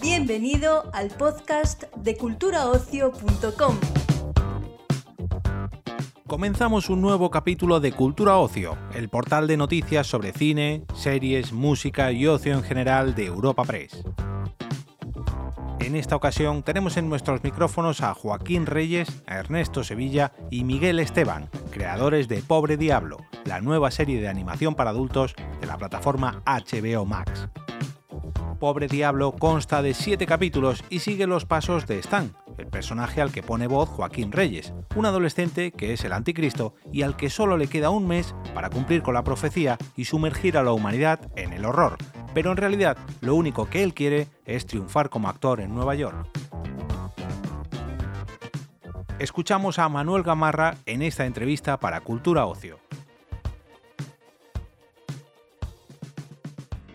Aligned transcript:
Bienvenido 0.00 0.90
al 0.92 1.08
podcast 1.08 1.84
de 1.96 2.16
culturaocio.com. 2.16 3.76
Comenzamos 6.26 6.90
un 6.90 7.00
nuevo 7.00 7.30
capítulo 7.30 7.80
de 7.80 7.92
Cultura 7.92 8.36
Ocio, 8.36 8.76
el 8.94 9.08
portal 9.08 9.46
de 9.46 9.56
noticias 9.56 10.06
sobre 10.06 10.32
cine, 10.32 10.84
series, 10.94 11.52
música 11.52 12.12
y 12.12 12.26
ocio 12.26 12.54
en 12.54 12.62
general 12.62 13.14
de 13.14 13.26
Europa 13.26 13.64
Press. 13.64 14.04
En 15.86 15.94
esta 15.94 16.16
ocasión 16.16 16.64
tenemos 16.64 16.96
en 16.96 17.08
nuestros 17.08 17.44
micrófonos 17.44 18.00
a 18.00 18.12
Joaquín 18.12 18.66
Reyes, 18.66 19.22
a 19.28 19.36
Ernesto 19.36 19.84
Sevilla 19.84 20.32
y 20.50 20.64
Miguel 20.64 20.98
Esteban, 20.98 21.48
creadores 21.76 22.26
de 22.26 22.40
Pobre 22.40 22.78
Diablo, 22.78 23.18
la 23.44 23.60
nueva 23.60 23.90
serie 23.90 24.18
de 24.18 24.28
animación 24.28 24.74
para 24.74 24.88
adultos 24.88 25.34
de 25.60 25.66
la 25.66 25.76
plataforma 25.76 26.42
HBO 26.46 27.04
Max. 27.04 27.50
Pobre 28.58 28.88
Diablo 28.88 29.32
consta 29.32 29.82
de 29.82 29.92
siete 29.92 30.24
capítulos 30.24 30.82
y 30.88 31.00
sigue 31.00 31.26
los 31.26 31.44
pasos 31.44 31.86
de 31.86 31.98
Stan, 31.98 32.34
el 32.56 32.68
personaje 32.68 33.20
al 33.20 33.30
que 33.30 33.42
pone 33.42 33.66
voz 33.66 33.90
Joaquín 33.90 34.32
Reyes, 34.32 34.72
un 34.94 35.04
adolescente 35.04 35.70
que 35.70 35.92
es 35.92 36.02
el 36.06 36.14
anticristo 36.14 36.74
y 36.90 37.02
al 37.02 37.14
que 37.14 37.28
solo 37.28 37.58
le 37.58 37.66
queda 37.66 37.90
un 37.90 38.08
mes 38.08 38.34
para 38.54 38.70
cumplir 38.70 39.02
con 39.02 39.12
la 39.12 39.22
profecía 39.22 39.76
y 39.96 40.06
sumergir 40.06 40.56
a 40.56 40.62
la 40.62 40.72
humanidad 40.72 41.30
en 41.36 41.52
el 41.52 41.66
horror, 41.66 41.98
pero 42.32 42.52
en 42.52 42.56
realidad 42.56 42.96
lo 43.20 43.34
único 43.34 43.68
que 43.68 43.82
él 43.82 43.92
quiere 43.92 44.28
es 44.46 44.64
triunfar 44.64 45.10
como 45.10 45.28
actor 45.28 45.60
en 45.60 45.74
Nueva 45.74 45.94
York. 45.94 46.26
Escuchamos 49.18 49.78
a 49.78 49.88
Manuel 49.88 50.22
Gamarra 50.22 50.74
en 50.84 51.00
esta 51.00 51.24
entrevista 51.24 51.80
para 51.80 52.02
Cultura 52.02 52.44
Ocio. 52.44 52.76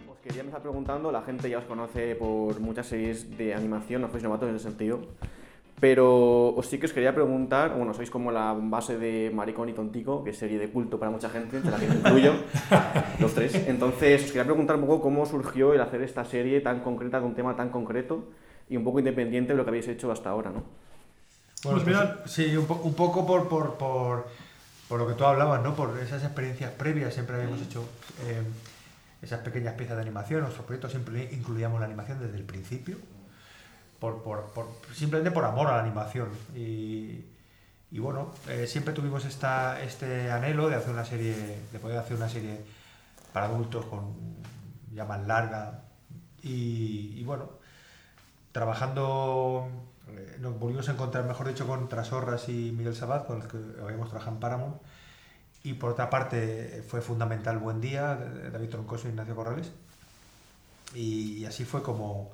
Os 0.07 0.19
quería 0.21 0.41
empezar 0.41 0.61
preguntando, 0.61 1.11
la 1.11 1.23
gente 1.23 1.49
ya 1.49 1.57
os 1.57 1.65
conoce 1.65 2.13
por 2.15 2.59
muchas 2.59 2.85
series 2.85 3.35
de 3.39 3.55
animación, 3.55 4.03
no 4.03 4.07
sois 4.11 4.21
novatos 4.21 4.49
en 4.49 4.55
ese 4.55 4.69
sentido, 4.69 5.01
pero 5.79 6.53
os 6.53 6.67
sí 6.67 6.77
que 6.77 6.85
os 6.85 6.93
quería 6.93 7.15
preguntar, 7.15 7.73
bueno, 7.73 7.91
sois 7.95 8.11
como 8.11 8.29
la 8.29 8.53
base 8.53 8.99
de 8.99 9.31
Maricón 9.33 9.69
y 9.69 9.73
Tontico, 9.73 10.23
que 10.23 10.29
es 10.29 10.37
serie 10.37 10.59
de 10.59 10.69
culto 10.69 10.99
para 10.99 11.09
mucha 11.09 11.27
gente, 11.27 11.57
entre 11.57 11.71
la 11.71 11.79
que 11.79 11.87
incluyo, 11.87 12.33
los 13.19 13.33
tres. 13.33 13.55
Entonces, 13.67 14.25
os 14.25 14.27
quería 14.27 14.45
preguntar 14.45 14.75
un 14.75 14.85
poco 14.85 15.01
cómo 15.01 15.25
surgió 15.25 15.73
el 15.73 15.81
hacer 15.81 16.03
esta 16.03 16.23
serie 16.23 16.61
tan 16.61 16.81
concreta, 16.81 17.19
de 17.19 17.25
un 17.25 17.33
tema 17.33 17.55
tan 17.55 17.69
concreto, 17.69 18.29
y 18.69 18.77
un 18.77 18.83
poco 18.83 18.99
independiente 18.99 19.53
de 19.53 19.57
lo 19.57 19.65
que 19.65 19.71
habéis 19.71 19.87
hecho 19.87 20.11
hasta 20.11 20.29
ahora, 20.29 20.51
¿no? 20.51 20.90
Bueno, 21.63 21.83
pues, 21.83 22.31
sí, 22.31 22.55
un, 22.55 22.65
po 22.65 22.75
un 22.75 22.93
poco 22.93 23.25
por, 23.25 23.47
por, 23.47 23.77
por, 23.77 24.27
por, 24.87 24.99
lo 24.99 25.07
que 25.07 25.13
tú 25.13 25.25
hablabas, 25.25 25.61
¿no? 25.61 25.75
Por 25.75 25.97
esas 25.99 26.23
experiencias 26.23 26.71
previas, 26.71 27.13
siempre 27.13 27.35
habíamos 27.35 27.61
hecho 27.61 27.87
eh, 28.25 28.41
esas 29.21 29.41
pequeñas 29.41 29.75
piezas 29.75 29.95
de 29.97 30.01
animación, 30.01 30.41
nuestros 30.41 30.65
proyectos 30.65 30.91
siempre 30.91 31.29
incluíamos 31.31 31.79
la 31.79 31.85
animación 31.85 32.19
desde 32.19 32.37
el 32.37 32.43
principio 32.43 32.97
por, 34.01 34.23
por, 34.23 34.45
por, 34.45 34.67
simplemente 34.95 35.29
por 35.29 35.45
amor 35.45 35.67
a 35.67 35.77
la 35.77 35.83
animación. 35.83 36.29
Y, 36.55 37.23
y 37.91 37.99
bueno, 37.99 38.33
eh, 38.49 38.65
siempre 38.65 38.93
tuvimos 38.93 39.25
esta, 39.25 39.79
este 39.83 40.31
anhelo 40.31 40.69
de 40.69 40.75
hacer 40.75 40.91
una 40.91 41.05
serie, 41.05 41.59
de 41.71 41.79
poder 41.79 41.99
hacer 41.99 42.17
una 42.17 42.27
serie 42.27 42.61
para 43.31 43.45
adultos 43.45 43.85
con 43.85 44.15
ya 44.91 45.05
más 45.05 45.25
larga. 45.27 45.83
Y, 46.41 47.13
y 47.15 47.23
bueno, 47.23 47.49
trabajando, 48.51 49.69
eh, 50.17 50.37
nos 50.39 50.59
volvimos 50.59 50.87
a 50.89 50.93
encontrar, 50.93 51.25
mejor 51.25 51.47
dicho, 51.47 51.67
con 51.67 51.87
Trasorras 51.89 52.49
y 52.49 52.71
Miguel 52.71 52.95
Sabat, 52.95 53.25
con 53.25 53.39
los 53.39 53.47
que 53.47 53.57
habíamos 53.81 54.09
trabajado 54.09 54.35
en 54.35 54.39
Paramount. 54.39 54.81
Y 55.63 55.73
por 55.73 55.91
otra 55.91 56.09
parte, 56.09 56.83
fue 56.87 57.01
fundamental 57.01 57.57
Buen 57.59 57.81
Día, 57.81 58.15
David 58.51 58.69
Troncoso 58.69 59.07
y 59.07 59.11
Ignacio 59.11 59.35
Corrales. 59.35 59.71
Y 60.95 61.45
así 61.45 61.65
fue 61.65 61.83
como, 61.83 62.31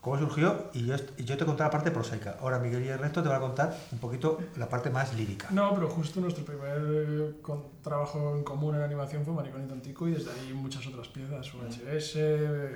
cómo 0.00 0.18
surgió 0.18 0.70
y 0.72 0.86
yo, 0.86 0.96
yo 1.18 1.36
te 1.36 1.44
conté 1.44 1.62
la 1.62 1.70
parte 1.70 1.90
prosaica. 1.90 2.36
Ahora 2.40 2.58
Miguel 2.58 2.84
y 2.84 2.88
Ernesto 2.88 3.22
te 3.22 3.28
van 3.28 3.38
a 3.38 3.40
contar 3.40 3.76
un 3.92 3.98
poquito 3.98 4.38
la 4.56 4.68
parte 4.68 4.90
más 4.90 5.14
lírica. 5.14 5.48
No, 5.50 5.74
pero 5.74 5.88
justo 5.88 6.20
nuestro 6.20 6.44
primer 6.44 6.80
eh, 6.84 7.34
con, 7.42 7.64
trabajo 7.82 8.36
en 8.36 8.44
común 8.44 8.76
en 8.76 8.82
animación 8.82 9.24
fue 9.24 9.34
Maricón 9.34 9.64
y 9.64 9.68
Tontico 9.68 10.08
y 10.08 10.12
desde 10.12 10.30
ahí 10.30 10.52
muchas 10.52 10.86
otras 10.86 11.08
piezas, 11.08 11.52
UHS, 11.52 12.16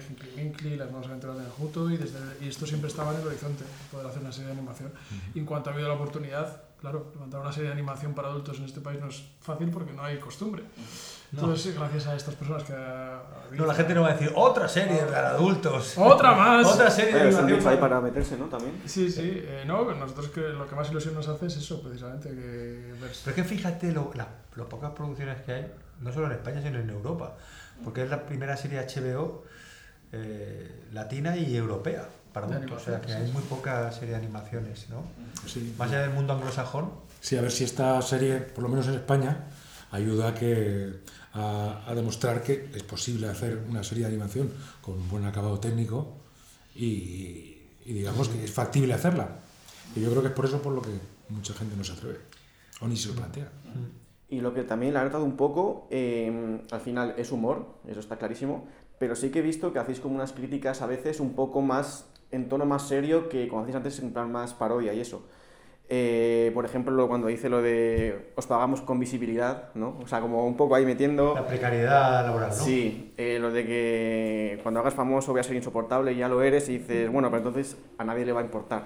Hinckley 0.08 0.32
Winkley, 0.36 0.76
Las 0.76 0.90
nuevas 0.90 1.08
aventuras 1.08 1.36
de 1.36 1.44
Naruto 1.44 1.90
y, 1.90 1.96
desde, 1.96 2.18
y 2.40 2.48
esto 2.48 2.66
siempre 2.66 2.88
estaba 2.88 3.12
en 3.14 3.20
el 3.20 3.26
horizonte, 3.26 3.64
poder 3.90 4.06
hacer 4.06 4.22
una 4.22 4.32
serie 4.32 4.48
de 4.48 4.52
animación. 4.52 4.88
Uh 4.88 5.14
-huh. 5.14 5.36
Y 5.36 5.38
en 5.40 5.46
cuanto 5.46 5.70
ha 5.70 5.72
habido 5.72 5.88
la 5.88 5.94
oportunidad, 5.94 6.71
claro, 6.82 7.12
levantar 7.14 7.40
una 7.40 7.52
serie 7.52 7.68
de 7.68 7.74
animación 7.74 8.12
para 8.12 8.28
adultos 8.28 8.58
en 8.58 8.64
este 8.64 8.80
país 8.80 9.00
no 9.00 9.06
es 9.06 9.22
fácil 9.40 9.70
porque 9.70 9.92
no 9.92 10.02
hay 10.02 10.18
costumbre. 10.18 10.64
No. 11.30 11.42
Entonces, 11.42 11.76
gracias 11.76 12.08
a 12.08 12.16
estas 12.16 12.34
personas 12.34 12.64
que... 12.64 12.74
No, 13.56 13.64
la 13.64 13.74
gente 13.74 13.94
no 13.94 14.02
va 14.02 14.08
a 14.08 14.12
decir 14.14 14.32
otra 14.34 14.68
serie 14.68 15.00
oh. 15.04 15.06
para 15.06 15.30
adultos. 15.30 15.94
¡Otra 15.96 16.34
más! 16.34 16.66
¡Otra 16.66 16.90
serie 16.90 17.14
de 17.14 17.20
animación! 17.20 17.68
ahí 17.68 17.76
para 17.76 18.00
meterse, 18.00 18.36
¿no? 18.36 18.46
También. 18.46 18.82
Sí, 18.84 19.10
sí. 19.10 19.30
Eh, 19.32 19.62
no, 19.64 19.94
nosotros 19.94 20.28
que 20.30 20.40
lo 20.40 20.68
que 20.68 20.74
más 20.74 20.90
ilusión 20.90 21.14
nos 21.14 21.28
hace 21.28 21.46
es 21.46 21.56
eso, 21.56 21.80
precisamente. 21.80 22.28
Que 22.30 22.94
ver... 23.00 23.12
Pero 23.24 23.30
es 23.30 23.34
que 23.34 23.44
fíjate 23.44 23.92
lo, 23.92 24.10
la, 24.14 24.26
lo 24.56 24.68
pocas 24.68 24.90
producciones 24.90 25.40
que 25.42 25.52
hay, 25.52 25.72
no 26.00 26.12
solo 26.12 26.26
en 26.26 26.32
España, 26.32 26.60
sino 26.60 26.80
en 26.80 26.90
Europa. 26.90 27.36
Porque 27.84 28.02
es 28.02 28.10
la 28.10 28.26
primera 28.26 28.56
serie 28.56 28.84
HBO 28.84 29.44
eh, 30.10 30.88
latina 30.92 31.36
y 31.36 31.56
europea 31.56 32.08
para 32.32 32.46
adultos. 32.46 32.82
O 32.82 32.84
sea, 32.84 33.00
que 33.00 33.12
hay 33.12 33.30
muy 33.30 33.42
poca 33.42 33.90
serie 33.92 34.10
de 34.10 34.16
animaciones, 34.16 34.88
¿no? 34.90 35.02
Sí. 35.46 35.74
Más 35.78 35.90
allá 35.90 36.02
del 36.02 36.10
mundo 36.10 36.32
anglosajón. 36.32 36.90
Sí, 37.20 37.36
a 37.36 37.42
ver 37.42 37.50
si 37.50 37.64
esta 37.64 38.00
serie, 38.02 38.38
por 38.38 38.62
lo 38.62 38.68
menos 38.68 38.88
en 38.88 38.94
España, 38.94 39.44
ayuda 39.90 40.28
a 40.28 40.34
que 40.34 41.00
a, 41.34 41.82
a, 41.86 41.94
demostrar 41.94 42.42
que 42.42 42.70
es 42.74 42.82
posible 42.82 43.28
hacer 43.28 43.64
una 43.68 43.84
serie 43.84 44.04
de 44.04 44.08
animación 44.08 44.50
con 44.80 44.94
un 44.94 45.08
buen 45.08 45.24
acabado 45.24 45.58
técnico 45.60 46.16
y, 46.74 47.52
y 47.84 47.92
digamos 47.92 48.28
que 48.28 48.44
es 48.44 48.50
factible 48.50 48.94
hacerla. 48.94 49.28
Y 49.94 50.00
yo 50.00 50.10
creo 50.10 50.22
que 50.22 50.28
es 50.28 50.34
por 50.34 50.46
eso 50.46 50.60
por 50.60 50.72
lo 50.72 50.82
que 50.82 50.90
mucha 51.28 51.54
gente 51.54 51.76
no 51.76 51.84
se 51.84 51.92
atreve 51.92 52.18
o 52.80 52.88
ni 52.88 52.96
se 52.96 53.08
lo 53.08 53.14
plantea. 53.14 53.50
Y 54.28 54.40
lo 54.40 54.54
que 54.54 54.62
también 54.64 54.94
le 54.94 54.98
ha 54.98 55.04
notado 55.04 55.24
un 55.24 55.36
poco, 55.36 55.86
eh, 55.90 56.60
al 56.70 56.80
final 56.80 57.14
es 57.16 57.32
humor, 57.32 57.66
eso 57.86 58.00
está 58.00 58.16
clarísimo, 58.16 58.66
pero 58.98 59.14
sí 59.14 59.30
que 59.30 59.40
he 59.40 59.42
visto 59.42 59.72
que 59.72 59.78
hacéis 59.78 60.00
como 60.00 60.14
unas 60.14 60.32
críticas 60.32 60.82
a 60.82 60.86
veces 60.86 61.20
un 61.20 61.34
poco 61.34 61.60
más 61.60 62.06
en 62.32 62.48
tono 62.48 62.66
más 62.66 62.88
serio 62.88 63.28
que 63.28 63.46
como 63.46 63.62
hacéis 63.62 63.76
antes 63.76 63.98
en 64.00 64.12
plan 64.12 64.32
más 64.32 64.54
parodia 64.54 64.92
y 64.92 65.00
eso. 65.00 65.22
Eh, 65.94 66.50
por 66.54 66.64
ejemplo, 66.64 67.06
cuando 67.06 67.26
dice 67.26 67.50
lo 67.50 67.60
de 67.60 68.32
os 68.34 68.46
pagamos 68.46 68.80
con 68.80 68.98
visibilidad, 68.98 69.68
¿no? 69.74 69.98
O 70.02 70.06
sea, 70.06 70.20
como 70.22 70.46
un 70.46 70.56
poco 70.56 70.74
ahí 70.74 70.86
metiendo... 70.86 71.34
La 71.34 71.46
precariedad 71.46 72.24
laboral, 72.24 72.48
¿no? 72.48 72.54
Sí, 72.54 73.12
eh, 73.18 73.38
lo 73.38 73.50
de 73.50 73.66
que 73.66 74.60
cuando 74.62 74.80
hagas 74.80 74.94
famoso 74.94 75.32
voy 75.32 75.40
a 75.40 75.42
ser 75.42 75.54
insoportable 75.54 76.12
y 76.12 76.16
ya 76.16 76.28
lo 76.28 76.42
eres 76.42 76.68
y 76.70 76.78
dices, 76.78 77.12
bueno, 77.12 77.28
pero 77.28 77.38
entonces 77.46 77.76
a 77.98 78.04
nadie 78.04 78.24
le 78.24 78.32
va 78.32 78.40
a 78.40 78.44
importar. 78.44 78.84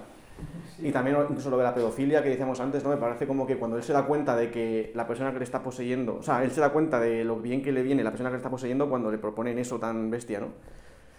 Sí. 0.75 0.87
Y 0.89 0.91
también 0.91 1.15
incluso 1.29 1.49
lo 1.49 1.57
de 1.57 1.63
la 1.63 1.73
pedofilia 1.73 2.21
que 2.21 2.29
decíamos 2.29 2.59
antes, 2.59 2.83
¿no? 2.83 2.89
Me 2.89 2.97
parece 2.97 3.25
como 3.25 3.47
que 3.47 3.57
cuando 3.57 3.77
él 3.77 3.83
se 3.83 3.93
da 3.93 4.05
cuenta 4.05 4.35
de 4.35 4.51
que 4.51 4.91
la 4.93 5.07
persona 5.07 5.31
que 5.31 5.37
le 5.37 5.45
está 5.45 5.63
poseyendo, 5.63 6.17
o 6.17 6.23
sea, 6.23 6.43
él 6.43 6.51
se 6.51 6.59
da 6.59 6.71
cuenta 6.71 6.99
de 6.99 7.23
lo 7.23 7.37
bien 7.37 7.63
que 7.63 7.71
le 7.71 7.83
viene 7.83 8.03
la 8.03 8.11
persona 8.11 8.29
que 8.29 8.33
le 8.33 8.39
está 8.39 8.49
poseyendo 8.49 8.89
cuando 8.89 9.09
le 9.09 9.17
proponen 9.17 9.57
eso 9.59 9.79
tan 9.79 10.11
bestia, 10.11 10.41
¿no? 10.41 10.47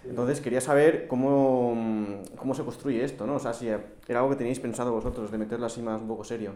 Entonces 0.09 0.41
quería 0.41 0.61
saber 0.61 1.07
cómo, 1.07 2.23
cómo 2.37 2.55
se 2.55 2.65
construye 2.65 3.05
esto, 3.05 3.27
¿no? 3.27 3.35
O 3.35 3.39
sea, 3.39 3.53
si 3.53 3.69
era 3.69 4.21
algo 4.21 4.31
que 4.31 4.37
teníais 4.37 4.59
pensado 4.59 4.93
vosotros, 4.93 5.31
de 5.31 5.39
meterlo 5.39 5.67
así 5.67 5.83
más 5.83 6.01
un 6.01 6.09
poco 6.09 6.25
serio. 6.25 6.53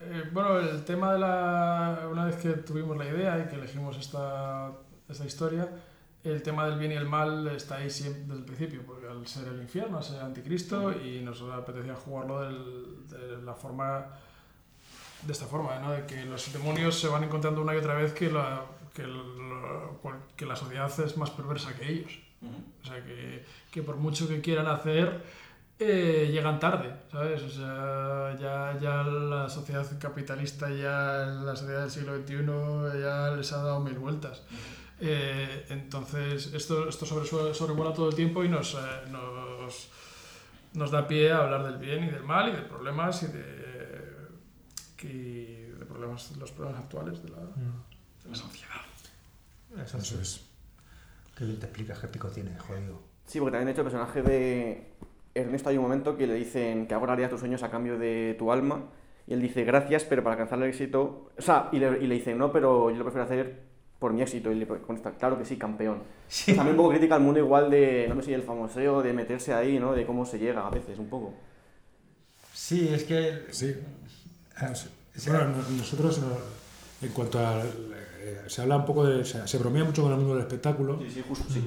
Eh, 0.00 0.24
bueno, 0.32 0.58
el 0.58 0.84
tema 0.84 1.12
de 1.12 1.18
la... 1.18 2.08
Una 2.10 2.24
vez 2.24 2.36
que 2.36 2.50
tuvimos 2.50 2.96
la 2.96 3.06
idea 3.06 3.38
y 3.38 3.48
que 3.48 3.56
elegimos 3.56 3.98
esta, 3.98 4.70
esta 5.08 5.24
historia, 5.26 5.68
el 6.24 6.42
tema 6.42 6.66
del 6.66 6.78
bien 6.78 6.92
y 6.92 6.94
el 6.94 7.06
mal 7.06 7.48
está 7.48 7.76
ahí 7.76 7.90
siempre 7.90 8.22
desde 8.22 8.38
el 8.38 8.44
principio, 8.44 8.82
porque 8.86 9.06
al 9.06 9.26
ser 9.26 9.48
el 9.48 9.60
infierno, 9.60 9.98
al 9.98 10.04
ser 10.04 10.16
el 10.16 10.26
anticristo, 10.26 10.92
y 10.92 11.20
nos 11.20 11.42
apetecía 11.42 11.94
jugarlo 11.94 12.40
del, 12.42 13.08
de 13.08 13.42
la 13.42 13.54
forma... 13.54 14.06
De 15.26 15.32
esta 15.32 15.46
forma, 15.46 15.80
¿no? 15.80 15.90
De 15.90 16.06
que 16.06 16.24
los 16.24 16.52
demonios 16.52 16.98
se 16.98 17.08
van 17.08 17.24
encontrando 17.24 17.60
una 17.60 17.74
y 17.74 17.78
otra 17.78 17.94
vez 17.94 18.12
que 18.12 18.30
la, 18.30 18.62
que, 18.94 19.02
lo, 19.02 20.00
que 20.36 20.46
la 20.46 20.54
sociedad 20.54 20.92
es 21.00 21.16
más 21.16 21.30
perversa 21.30 21.74
que 21.74 21.90
ellos. 21.90 22.20
O 22.40 22.86
sea, 22.86 23.04
que, 23.04 23.44
que, 23.70 23.82
por 23.82 23.96
mucho 23.96 24.28
que 24.28 24.40
quieran 24.40 24.66
hacer, 24.66 25.22
eh, 25.80 26.28
llegan 26.32 26.58
tarde, 26.58 26.92
¿sabes? 27.10 27.42
O 27.42 27.48
sea, 27.48 28.36
ya, 28.38 28.76
ya 28.80 29.02
la 29.04 29.48
sociedad 29.48 29.86
capitalista, 29.98 30.68
ya 30.70 31.26
la 31.26 31.54
sociedad 31.54 31.82
del 31.82 31.90
siglo 31.90 32.16
XXI, 32.16 33.00
ya 33.00 33.30
les 33.36 33.52
ha 33.52 33.62
dado 33.62 33.80
mil 33.80 33.98
vueltas. 33.98 34.42
Eh, 35.00 35.66
entonces, 35.68 36.52
esto, 36.52 36.88
esto 36.88 37.06
sobre, 37.06 37.54
sobrevuela 37.54 37.92
todo 37.92 38.08
el 38.08 38.16
tiempo 38.16 38.42
y 38.42 38.48
nos, 38.48 38.74
eh, 38.74 38.78
nos, 39.10 39.88
nos 40.74 40.90
da 40.90 41.06
pie 41.06 41.30
a 41.30 41.44
hablar 41.44 41.64
del 41.64 41.78
bien 41.78 42.04
y 42.04 42.10
del 42.10 42.24
mal 42.24 42.48
y 42.48 42.56
de 42.56 42.62
problemas 42.62 43.22
y 43.22 43.26
de, 43.28 44.28
que, 44.96 45.74
de 45.78 45.86
problemas, 45.86 46.36
los 46.38 46.50
problemas 46.50 46.82
actuales 46.82 47.22
de 47.22 47.28
la, 47.28 47.38
de 47.38 48.30
la 48.30 48.34
sociedad. 48.34 48.80
Eso, 49.80 49.98
Eso 49.98 50.20
es. 50.20 50.47
¿Qué 51.38 51.44
bien 51.44 51.58
te 51.60 51.66
explicas 51.66 51.98
qué 52.00 52.08
pico 52.08 52.28
tiene, 52.28 52.58
jodido? 52.58 53.00
Sí, 53.24 53.38
porque 53.38 53.52
también 53.52 53.66
de 53.66 53.72
hecho 53.72 53.82
el 53.82 53.86
personaje 53.86 54.22
de 54.22 54.92
Ernesto 55.34 55.68
hay 55.68 55.76
un 55.76 55.84
momento 55.84 56.16
que 56.16 56.26
le 56.26 56.34
dicen 56.34 56.86
que 56.88 56.94
ahora 56.94 57.12
harías 57.12 57.30
tus 57.30 57.38
sueños 57.40 57.62
a 57.62 57.70
cambio 57.70 57.96
de 57.98 58.34
tu 58.38 58.50
alma 58.50 58.90
Y 59.26 59.34
él 59.34 59.42
dice, 59.42 59.62
gracias, 59.64 60.04
pero 60.04 60.22
para 60.24 60.34
alcanzar 60.34 60.58
el 60.58 60.64
éxito... 60.70 61.30
O 61.38 61.42
sea, 61.42 61.68
y 61.70 61.78
le, 61.78 61.98
y 62.02 62.06
le 62.06 62.14
dice, 62.16 62.34
no, 62.34 62.50
pero 62.50 62.90
yo 62.90 62.96
lo 62.96 63.04
prefiero 63.04 63.24
hacer 63.24 63.60
por 63.98 64.12
mi 64.14 64.22
éxito. 64.22 64.50
Y 64.50 64.54
le 64.56 64.66
contesta, 64.66 65.12
claro 65.12 65.36
que 65.38 65.44
sí, 65.44 65.56
campeón. 65.58 66.02
Sí. 66.28 66.54
También 66.56 66.74
un 66.74 66.78
poco 66.78 66.90
crítica 66.90 67.14
al 67.16 67.20
mundo 67.20 67.38
igual 67.38 67.70
de, 67.70 68.06
no 68.08 68.16
sé 68.16 68.28
si 68.28 68.32
el 68.32 68.42
famoseo, 68.42 69.02
de 69.02 69.12
meterse 69.12 69.52
ahí, 69.52 69.78
¿no? 69.78 69.92
De 69.94 70.06
cómo 70.06 70.24
se 70.24 70.38
llega 70.38 70.66
a 70.66 70.70
veces, 70.70 70.98
un 70.98 71.08
poco. 71.10 71.34
Sí, 72.54 72.88
es 72.92 73.04
que... 73.04 73.46
Sí. 73.50 73.76
Ah, 74.56 74.72
Bueno, 75.26 75.44
no- 75.50 75.76
nosotros, 75.76 76.20
no- 76.20 77.06
en 77.06 77.12
cuanto 77.12 77.38
a. 77.38 77.62
eh, 78.30 78.42
se 78.48 78.62
habla 78.62 78.76
un 78.76 78.84
poco 78.86 79.04
de. 79.06 79.24
Se, 79.24 79.46
se 79.46 79.58
bromea 79.58 79.84
mucho 79.84 80.02
con 80.02 80.12
el 80.12 80.18
mundo 80.18 80.34
del 80.34 80.42
espectáculo 80.42 80.98
Sí, 81.00 81.10
sí, 81.10 81.24
justo, 81.28 81.44
sí. 81.52 81.62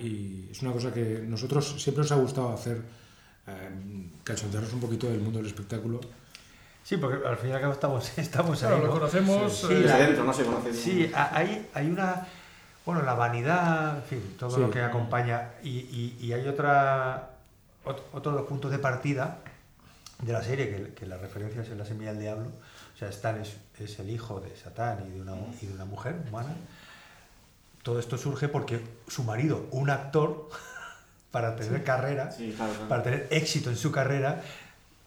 y 0.00 0.48
es 0.50 0.62
una 0.62 0.72
cosa 0.72 0.92
que 0.92 1.24
nosotros 1.26 1.80
siempre 1.82 2.02
nos 2.02 2.12
ha 2.12 2.16
gustado 2.16 2.52
hacer, 2.52 2.80
eh, 3.46 4.08
cachondearnos 4.24 4.72
un 4.72 4.80
poquito 4.80 5.08
del 5.08 5.20
mundo 5.20 5.38
del 5.38 5.46
espectáculo. 5.46 6.00
Sí, 6.84 6.96
porque 6.96 7.26
al 7.26 7.36
fin 7.36 7.50
y 7.50 7.52
al 7.52 7.60
cabo 7.60 7.72
estamos, 7.72 8.12
estamos 8.18 8.58
Claro, 8.58 8.76
ahí. 8.76 8.80
lo 8.82 8.86
¿no? 8.88 8.92
conocemos. 8.94 9.52
Sí, 9.56 9.66
eh, 9.72 9.90
adentro, 9.90 10.24
no 10.24 10.32
se 10.32 10.44
conoce. 10.44 10.74
Sí, 10.74 11.10
hay, 11.14 11.68
hay 11.74 11.86
una. 11.90 12.26
Bueno, 12.84 13.02
la 13.02 13.14
vanidad, 13.14 13.98
en 13.98 14.02
fin, 14.04 14.34
todo 14.38 14.50
Sí. 14.50 14.60
lo 14.60 14.70
que 14.70 14.80
acompaña. 14.80 15.50
Y, 15.62 15.68
y- 15.70 16.16
y 16.20 16.32
hay 16.32 16.48
otra. 16.48 17.30
ot- 17.84 18.02
Otro 18.12 18.32
de 18.32 18.38
los 18.38 18.48
puntos 18.48 18.70
de 18.72 18.78
partida 18.78 19.38
de 20.20 20.32
la 20.32 20.42
serie, 20.42 20.68
que, 20.68 20.92
que 20.94 21.06
la 21.06 21.16
referencia 21.16 21.62
es 21.62 21.68
en 21.68 21.78
la 21.78 21.84
semilla 21.84 22.12
del 22.12 22.20
diablo. 22.22 22.50
O 23.02 23.04
sea, 23.04 23.10
Stan 23.10 23.40
es, 23.40 23.56
es 23.80 23.98
el 23.98 24.10
hijo 24.10 24.38
de 24.38 24.54
Satán 24.56 24.98
y 25.08 25.10
de, 25.14 25.22
una, 25.22 25.34
y 25.60 25.66
de 25.66 25.74
una 25.74 25.84
mujer 25.84 26.14
humana. 26.28 26.54
Todo 27.82 27.98
esto 27.98 28.16
surge 28.16 28.46
porque 28.48 28.80
su 29.08 29.24
marido, 29.24 29.66
un 29.72 29.90
actor, 29.90 30.48
para 31.32 31.56
tener 31.56 31.82
carrera, 31.82 32.30
Sí, 32.30 32.52
claro, 32.56 32.72
claro. 32.72 32.88
para 32.88 33.02
tener 33.02 33.26
éxito 33.32 33.70
en 33.70 33.76
su 33.76 33.90
carrera, 33.90 34.40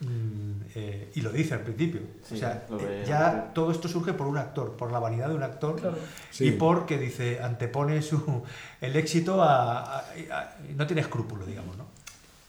mm, 0.01 0.51
eh, 0.75 1.11
y 1.15 1.21
lo 1.21 1.31
dice 1.31 1.53
al 1.53 1.61
principio. 1.61 2.01
Sí, 2.27 2.35
o 2.35 2.37
sea, 2.37 2.65
eh, 2.81 3.05
ya 3.07 3.51
todo 3.53 3.71
esto 3.71 3.87
surge 3.87 4.11
por 4.11 4.27
un 4.27 4.37
actor, 4.39 4.75
por 4.75 4.91
la 4.91 4.99
vanidad 4.99 5.29
de 5.29 5.35
un 5.35 5.43
actor, 5.43 5.79
Claro. 5.79 5.97
Sí. 6.31 6.47
y 6.47 6.51
porque 6.51 6.97
dice, 6.97 7.39
antepone 7.41 8.01
su, 8.01 8.43
el 8.81 8.93
éxito 8.97 9.41
a, 9.41 9.99
a- 9.99 9.99
a- 10.31 10.55
No 10.75 10.85
tiene 10.85 11.01
escrúpulo, 11.01 11.45
digamos, 11.45 11.77
¿no? 11.77 11.85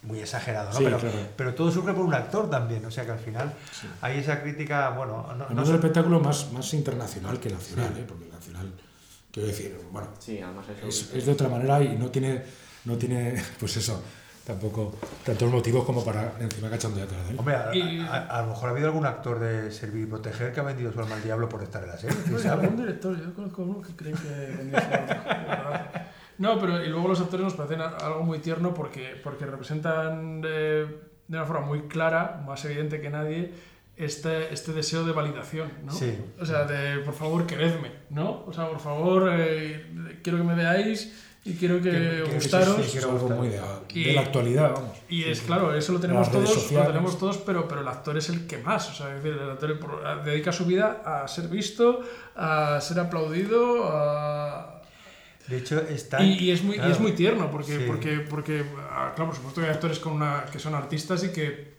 Muy 0.02 0.20
exagerado, 0.20 0.70
¿no? 0.70 0.76
Sí, 0.78 0.84
pero, 0.84 0.98
claro. 0.98 1.16
pero 1.37 1.54
todo 1.54 1.70
surge 1.70 1.93
por 1.93 2.04
un 2.04 2.14
actor 2.14 2.48
también, 2.48 2.84
o 2.84 2.90
sea 2.90 3.04
que 3.04 3.10
al 3.12 3.19
final 3.19 3.52
Sí. 3.72 3.88
hay 4.02 4.19
esa 4.19 4.40
crítica, 4.40 4.90
bueno, 4.90 5.26
no, 5.37 5.48
El 5.48 5.56
no 5.56 5.62
sé- 5.62 5.72
del 5.72 5.81
espectáculo 5.81 6.20
más, 6.20 6.52
más 6.52 6.72
internacional 6.75 7.40
que 7.40 7.50
nacional, 7.50 7.90
Sí. 7.94 8.00
¿eh? 8.00 8.04
porque 8.06 8.25
el 8.26 8.31
nacional, 8.31 8.72
quiero 9.32 9.48
decir, 9.48 9.81
bueno, 9.90 10.08
Sí, 10.20 10.40
además 10.40 10.66
eso. 10.76 10.87
es, 10.87 11.12
es 11.14 11.26
de 11.26 11.32
otra 11.32 11.48
manera 11.48 11.82
y 11.82 11.96
no 11.98 12.06
tiene, 12.10 12.43
no 12.84 12.96
tiene, 12.96 13.34
pues 13.58 13.76
eso, 13.78 14.00
tampoco 14.46 14.94
tantos 15.25 15.50
motivos 15.50 15.84
como 15.84 16.04
para 16.04 16.34
encima 16.38 16.70
cachondearte 16.70 17.16
de 17.16 17.31
él. 17.31 17.37
Hombre, 17.37 17.56
a, 17.56 17.62
a- 17.62 18.16
a- 18.16 18.38
a 18.38 18.42
lo 18.42 18.49
mejor 18.50 18.69
ha 18.69 18.72
habido 18.72 18.87
algún 18.87 19.06
actor 19.06 19.40
de 19.40 19.72
Servir 19.72 20.04
y 20.04 20.06
Proteger 20.06 20.52
que 20.52 20.60
ha 20.60 20.62
vendido 20.62 20.92
su 20.92 21.00
alma 21.00 21.16
al 21.16 21.22
diablo 21.25 21.49
por 21.49 21.64
estar 21.64 21.82
en 21.82 21.88
la 21.88 21.96
serie. 21.99 22.16
¿quién 22.25 22.38
sabe? 22.38 22.62
algún 22.62 22.76
director, 22.76 23.19
yo 23.20 23.34
conozco 23.34 23.62
uno 23.62 23.82
que 23.82 23.96
cree 23.96 24.12
que 24.12 24.70
No, 26.38 26.59
pero 26.59 26.85
y 26.85 26.88
luego 26.88 27.09
los 27.09 27.21
actores 27.21 27.44
nos 27.44 27.55
parecen 27.55 27.81
algo 27.81 28.23
muy 28.23 28.38
tierno 28.41 28.75
porque, 28.75 29.19
porque 29.23 29.47
representan 29.47 30.43
eh, 30.47 30.87
de 31.29 31.37
una 31.37 31.47
forma 31.47 31.67
muy 31.67 31.83
clara, 31.83 32.43
más 32.47 32.65
evidente 32.65 33.00
que 33.00 33.11
nadie, 33.11 33.53
este, 33.97 34.53
este 34.53 34.73
deseo 34.73 35.05
de 35.05 35.12
validación, 35.12 35.71
¿no? 35.85 35.93
Sí. 35.93 36.15
O 36.41 36.44
sea, 36.44 36.65
de 36.65 36.99
por 36.99 37.15
favor, 37.15 37.47
queredme, 37.47 37.91
¿no? 38.11 38.44
O 38.47 38.53
sea, 38.53 38.69
por 38.69 38.79
favor, 38.81 39.31
eh, 39.33 40.19
quiero 40.23 40.38
que 40.38 40.44
me 40.44 40.55
veáis 40.55 41.23
y 41.47 41.55
quiero 41.55 41.77
que, 41.77 41.91
Que- 41.91 41.99
que- 41.99 42.23
que 42.25 42.35
gustaros. 42.35 42.77
quiero 42.93 43.12
algo 43.12 43.29
muy 43.31 43.49
de, 43.49 43.61
Y- 43.94 44.05
de 44.05 44.12
la 44.12 44.21
actualidad, 44.23 44.73
vamos. 44.75 44.99
Y 45.09 45.25
es 45.25 45.41
claro, 45.41 45.75
eso 45.75 45.93
lo 45.93 46.00
tenemos 46.00 46.31
todos, 46.31 46.71
lo 46.73 46.83
tenemos 46.87 47.19
todos, 47.19 47.38
pero, 47.38 47.67
pero 47.69 47.81
el 47.81 47.88
actor 47.88 48.19
es 48.19 48.29
el 48.29 48.47
que 48.47 48.59
más. 48.59 48.91
O 48.91 48.94
sea, 48.94 49.17
es 49.17 49.23
decir, 49.23 49.41
el 49.41 49.50
actor 49.50 50.23
dedica 50.25 50.53
su 50.53 50.67
vida 50.67 51.03
a 51.05 51.27
ser 51.29 51.49
visto, 51.49 52.00
a 52.35 52.79
ser 52.83 53.00
aplaudido, 53.00 53.88
a... 53.91 54.75
De 55.48 55.58
hecho, 55.58 55.81
está. 55.81 56.22
Y, 56.22 56.32
y 56.38 56.50
es 56.50 56.62
muy, 56.64 56.75
y 56.76 56.78
es 56.81 56.84
claro. 56.84 57.00
muy 57.00 57.12
tierno, 57.12 57.50
porque, 57.50 57.78
Sí. 57.78 57.84
porque, 57.87 58.19
porque 58.20 58.64
ah, 58.90 59.12
claro, 59.14 59.31
por 59.31 59.37
supuesto 59.37 59.60
que 59.60 59.66
hay 59.69 59.72
actores 59.75 59.98
con 60.00 60.14
una, 60.14 60.44
que 60.50 60.58
son 60.58 60.75
artistas 60.75 61.22
y 61.25 61.28
que, 61.32 61.75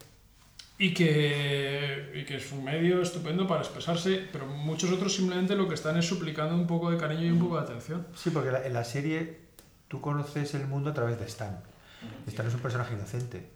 y, 0.79 0.93
que, 0.93 2.11
y 2.15 2.23
que 2.25 2.37
es 2.37 2.51
un 2.51 2.63
medio 2.63 3.01
estupendo 3.01 3.47
para 3.47 3.61
expresarse, 3.61 4.25
pero 4.31 4.45
muchos 4.45 4.91
otros 4.91 5.13
simplemente 5.15 5.55
lo 5.55 5.67
que 5.67 5.75
están 5.75 5.97
es 5.97 6.05
suplicando 6.05 6.55
un 6.55 6.67
poco 6.67 6.91
de 6.91 6.97
cariño 6.97 7.23
y 7.25 7.31
un 7.31 7.39
poco 7.39 7.55
de 7.57 7.63
atención. 7.63 8.07
Sí, 8.15 8.29
porque 8.29 8.51
la- 8.51 8.65
en 8.65 8.73
la 8.73 8.83
serie 8.83 9.39
tú 9.87 9.99
conoces 10.01 10.53
el 10.53 10.67
mundo 10.67 10.91
a 10.91 10.93
través 10.93 11.19
de 11.19 11.25
Stan. 11.25 11.59
Stan 12.27 12.45
es 12.47 12.53
un 12.53 12.59
personaje 12.61 12.93
inocente 12.93 13.49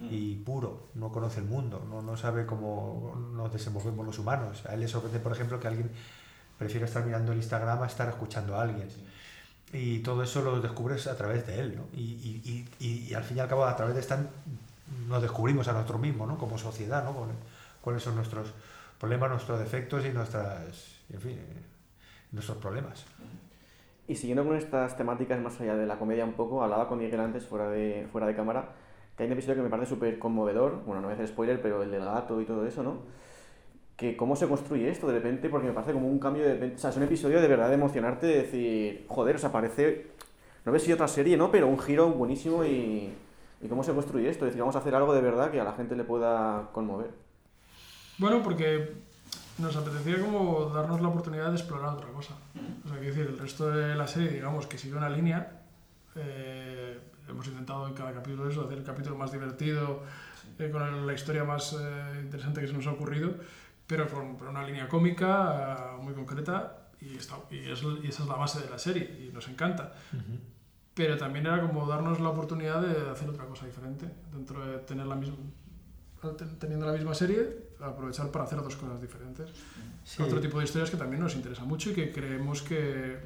y 0.00 0.36
puro, 0.36 0.90
no 0.94 1.10
conoce 1.10 1.40
el 1.40 1.46
mundo, 1.46 1.84
no, 1.90 2.02
no 2.02 2.16
sabe 2.16 2.46
cómo 2.46 3.16
nos 3.34 3.52
desenvolvemos 3.52 4.06
los 4.06 4.18
humanos. 4.20 4.62
A 4.66 4.74
él 4.74 4.80
le 4.80 4.88
sorprende, 4.88 5.18
por 5.18 5.32
ejemplo, 5.32 5.58
que 5.58 5.66
alguien 5.66 5.90
prefiera 6.58 6.86
estar 6.86 7.04
mirando 7.04 7.32
el 7.32 7.38
Instagram 7.38 7.82
a 7.82 7.86
estar 7.86 8.08
escuchando 8.08 8.54
a 8.56 8.62
alguien. 8.62 8.88
Y 9.72 9.98
todo 9.98 10.22
eso 10.22 10.42
lo 10.42 10.60
descubres 10.60 11.06
a 11.06 11.16
través 11.16 11.46
de 11.46 11.60
él, 11.60 11.76
¿no? 11.76 11.84
Y, 11.92 12.02
y, 12.02 12.66
y, 12.80 13.08
y, 13.10 13.14
al 13.14 13.24
fin 13.24 13.36
y 13.36 13.40
al 13.40 13.48
cabo, 13.48 13.64
a 13.64 13.76
través 13.76 13.94
de 13.94 14.00
Stan 14.00 14.28
nos 15.08 15.20
descubrimos 15.20 15.68
a 15.68 15.72
nosotros 15.72 16.00
mismos, 16.00 16.26
¿no? 16.26 16.38
Como 16.38 16.56
sociedad, 16.56 17.04
¿no? 17.04 17.26
Cuáles 17.82 18.02
son 18.02 18.16
nuestros 18.16 18.54
problemas, 18.98 19.30
nuestros 19.30 19.58
defectos 19.58 20.04
y 20.06 20.10
nuestras, 20.10 21.00
en 21.10 21.20
fin, 21.20 21.32
eh, 21.38 21.62
nuestros 22.32 22.58
problemas. 22.58 23.04
Y 24.06 24.14
siguiendo 24.14 24.44
con 24.44 24.56
estas 24.56 24.96
temáticas 24.96 25.38
más 25.40 25.60
allá 25.60 25.76
de 25.76 25.86
la 25.86 25.98
comedia 25.98 26.24
un 26.24 26.32
poco, 26.32 26.62
hablaba 26.62 26.88
con 26.88 26.98
Miguel 26.98 27.20
antes 27.20 27.44
fuera 27.46 27.68
de, 27.68 28.08
fuera 28.10 28.26
de 28.26 28.34
cámara, 28.34 28.70
que 29.16 29.22
hay 29.22 29.26
un 29.26 29.34
episodio 29.34 29.56
que 29.56 29.62
me 29.62 29.68
parece 29.68 29.90
súper 29.90 30.18
conmovedor, 30.18 30.82
bueno, 30.86 31.02
no 31.02 31.08
voy 31.08 31.12
a 31.12 31.14
hacer 31.14 31.28
spoiler, 31.28 31.60
pero 31.60 31.82
el 31.82 31.90
del 31.90 32.04
gato 32.04 32.40
y 32.40 32.46
todo 32.46 32.66
eso, 32.66 32.82
¿no? 32.82 33.02
Que 33.98 34.16
cómo 34.16 34.34
se 34.34 34.48
construye 34.48 34.88
esto 34.88 35.08
de 35.08 35.14
repente, 35.14 35.50
porque 35.50 35.66
me 35.66 35.74
parece 35.74 35.92
como 35.92 36.08
un 36.08 36.18
cambio 36.18 36.44
de 36.44 36.72
o 36.74 36.78
sea, 36.78 36.90
es 36.90 36.96
un 36.96 37.02
episodio 37.02 37.40
de 37.42 37.48
verdad 37.48 37.68
de 37.68 37.74
emocionarte, 37.74 38.26
de 38.26 38.42
decir, 38.42 39.04
joder, 39.08 39.36
o 39.36 39.38
sea, 39.38 39.52
parece, 39.52 40.12
no 40.64 40.72
ves 40.72 40.84
si 40.84 40.92
otra 40.92 41.08
serie, 41.08 41.36
¿no? 41.36 41.50
Pero 41.50 41.66
un 41.66 41.78
giro 41.78 42.08
buenísimo 42.08 42.64
y, 42.64 43.12
y 43.60 43.68
cómo 43.68 43.82
se 43.82 43.92
construye 43.92 44.30
esto, 44.30 44.46
es 44.46 44.52
decir, 44.52 44.60
vamos 44.60 44.76
a 44.76 44.78
hacer 44.78 44.94
algo 44.94 45.12
de 45.12 45.20
verdad 45.20 45.50
que 45.50 45.60
a 45.60 45.64
la 45.64 45.72
gente 45.72 45.96
le 45.96 46.04
pueda 46.04 46.70
conmover. 46.72 47.10
Bueno, 48.18 48.40
porque 48.42 48.94
nos 49.58 49.76
apetecía 49.76 50.20
como 50.20 50.70
darnos 50.72 51.00
la 51.00 51.08
oportunidad 51.08 51.48
de 51.50 51.56
explorar 51.56 51.94
otra 51.94 52.08
cosa. 52.10 52.34
O 52.84 52.88
sea, 52.88 52.98
quiero 52.98 53.14
decir, 53.14 53.26
el 53.26 53.38
resto 53.38 53.68
de 53.68 53.96
la 53.96 54.06
serie, 54.06 54.30
digamos, 54.30 54.66
que 54.68 54.78
sigue 54.78 54.96
una 54.96 55.10
línea. 55.10 55.62
eh, 56.14 56.98
hemos 57.28 57.46
intentado 57.46 57.86
en 57.86 57.94
cada 57.94 58.12
capítulo 58.12 58.48
eso, 58.48 58.64
hacer 58.64 58.78
el 58.78 58.84
capítulo 58.84 59.16
más 59.16 59.32
divertido, 59.32 60.02
eh, 60.58 60.70
con 60.70 61.06
la 61.06 61.12
historia 61.12 61.44
más 61.44 61.76
eh, 61.78 62.20
interesante 62.22 62.60
que 62.60 62.68
se 62.68 62.72
nos 62.72 62.86
ha 62.86 62.92
ocurrido, 62.92 63.34
pero 63.88 64.06
con, 64.08 64.36
con 64.36 64.48
una 64.48 64.62
línea 64.64 64.88
cómica 64.88 65.96
eh, 65.98 66.02
muy 66.02 66.14
concreta 66.14 66.88
y, 67.00 67.16
está, 67.16 67.36
y, 67.50 67.58
es- 67.70 67.82
y 67.82 68.06
esa 68.06 68.22
es 68.22 68.28
la 68.28 68.36
base 68.36 68.60
de 68.60 68.70
la 68.70 68.78
serie 68.78 69.04
y 69.28 69.32
nos 69.34 69.48
encanta. 69.48 69.92
Pero 70.94 71.16
también 71.16 71.46
era 71.46 71.60
como 71.60 71.86
darnos 71.86 72.20
la 72.20 72.28
oportunidad 72.28 72.80
de 72.82 73.10
hacer 73.10 73.28
otra 73.30 73.44
cosa 73.46 73.66
diferente, 73.66 74.06
dentro 74.32 74.64
de 74.66 74.78
tener 74.78 75.06
la 75.06 75.14
misma, 75.16 75.36
ten- 76.36 76.58
teniendo 76.58 76.86
la 76.86 76.92
misma 76.92 77.14
serie, 77.14 77.68
aprovechar 77.80 78.30
para 78.30 78.44
hacer 78.44 78.60
dos 78.62 78.76
cosas 78.76 79.00
diferentes. 79.00 79.48
Sí. 80.04 80.22
Otro 80.22 80.40
tipo 80.40 80.58
de 80.58 80.64
historias 80.64 80.90
que 80.90 80.96
también 80.96 81.22
nos 81.22 81.34
interesa 81.36 81.64
mucho 81.64 81.90
y 81.90 81.94
que 81.94 82.10
creemos 82.12 82.62
que 82.62 83.16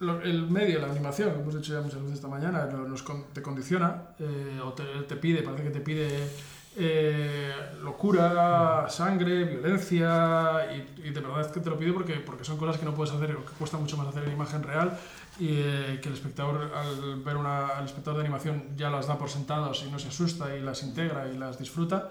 lo- 0.00 0.20
el 0.22 0.48
medio, 0.48 0.80
la 0.80 0.90
animación, 0.90 1.32
que 1.34 1.40
hemos 1.40 1.54
dicho 1.54 1.72
ya 1.72 1.80
muchas 1.80 2.00
veces 2.00 2.16
esta 2.16 2.28
mañana, 2.28 2.66
nos 2.66 3.04
te 3.32 3.42
condiciona 3.42 4.02
eh, 4.18 4.60
o 4.64 4.72
te, 4.74 4.84
te 5.08 5.16
pide, 5.16 5.42
parece 5.42 5.64
que 5.64 5.70
te 5.70 5.80
pide 5.80 6.28
eh, 6.76 7.52
locura, 7.82 8.86
sangre, 8.88 9.44
violencia 9.44 10.66
y, 10.74 11.08
y 11.08 11.10
de 11.10 11.20
verdad 11.20 11.40
es 11.42 11.46
que 11.48 11.60
te 11.60 11.70
lo 11.70 11.78
pide 11.78 11.92
porque, 11.92 12.14
porque 12.14 12.44
son 12.44 12.56
cosas 12.56 12.78
que 12.78 12.84
no 12.84 12.94
puedes 12.94 13.14
hacer 13.14 13.36
que 13.36 13.52
cuesta 13.58 13.76
mucho 13.76 13.96
más 13.96 14.08
hacer 14.08 14.24
en 14.24 14.32
imagen 14.32 14.62
real 14.62 14.98
y 15.38 15.48
eh, 15.50 15.98
que 16.02 16.08
el 16.08 16.14
espectador 16.14 16.72
al 16.74 17.20
ver 17.22 17.36
una, 17.36 17.68
al 17.68 17.84
espectador 17.84 18.18
de 18.18 18.24
animación 18.26 18.76
ya 18.76 18.90
las 18.90 19.06
da 19.06 19.18
por 19.18 19.28
sentados 19.30 19.84
y 19.86 19.90
no 19.90 19.98
se 19.98 20.08
asusta 20.08 20.56
y 20.56 20.60
las 20.62 20.82
integra 20.82 21.28
y 21.28 21.36
las 21.36 21.58
disfruta 21.58 22.10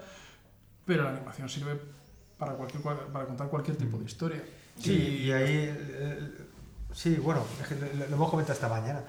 pero 0.86 1.04
la 1.04 1.12
animación 1.12 1.48
sirve 1.50 1.80
para, 2.38 2.54
cualquier, 2.54 2.82
cual- 2.84 3.08
para 3.12 3.26
contar 3.26 3.48
cualquier 3.48 3.78
tipo 3.78 3.98
de 3.98 4.04
historia. 4.06 4.44
Sí, 4.78 5.22
y 5.26 5.32
ahí, 5.32 5.74
eh, 5.78 6.20
sí, 6.94 7.16
bueno, 7.16 7.46
es 7.62 7.68
que 7.68 7.76
lo, 7.76 8.08
lo 8.10 8.16
hemos 8.16 8.30
comentado 8.30 8.54
esta 8.54 8.68
mañana. 8.68 9.02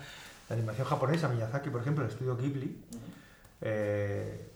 La 0.49 0.55
animación 0.55 0.87
japonesa, 0.87 1.27
Miyazaki, 1.29 1.71
por 1.71 1.81
ejemplo, 1.81 2.05
el 2.05 2.11
estudio 2.11 2.37
Ghibli, 2.37 2.77
eh, 3.61 4.51
mm, 4.53 4.54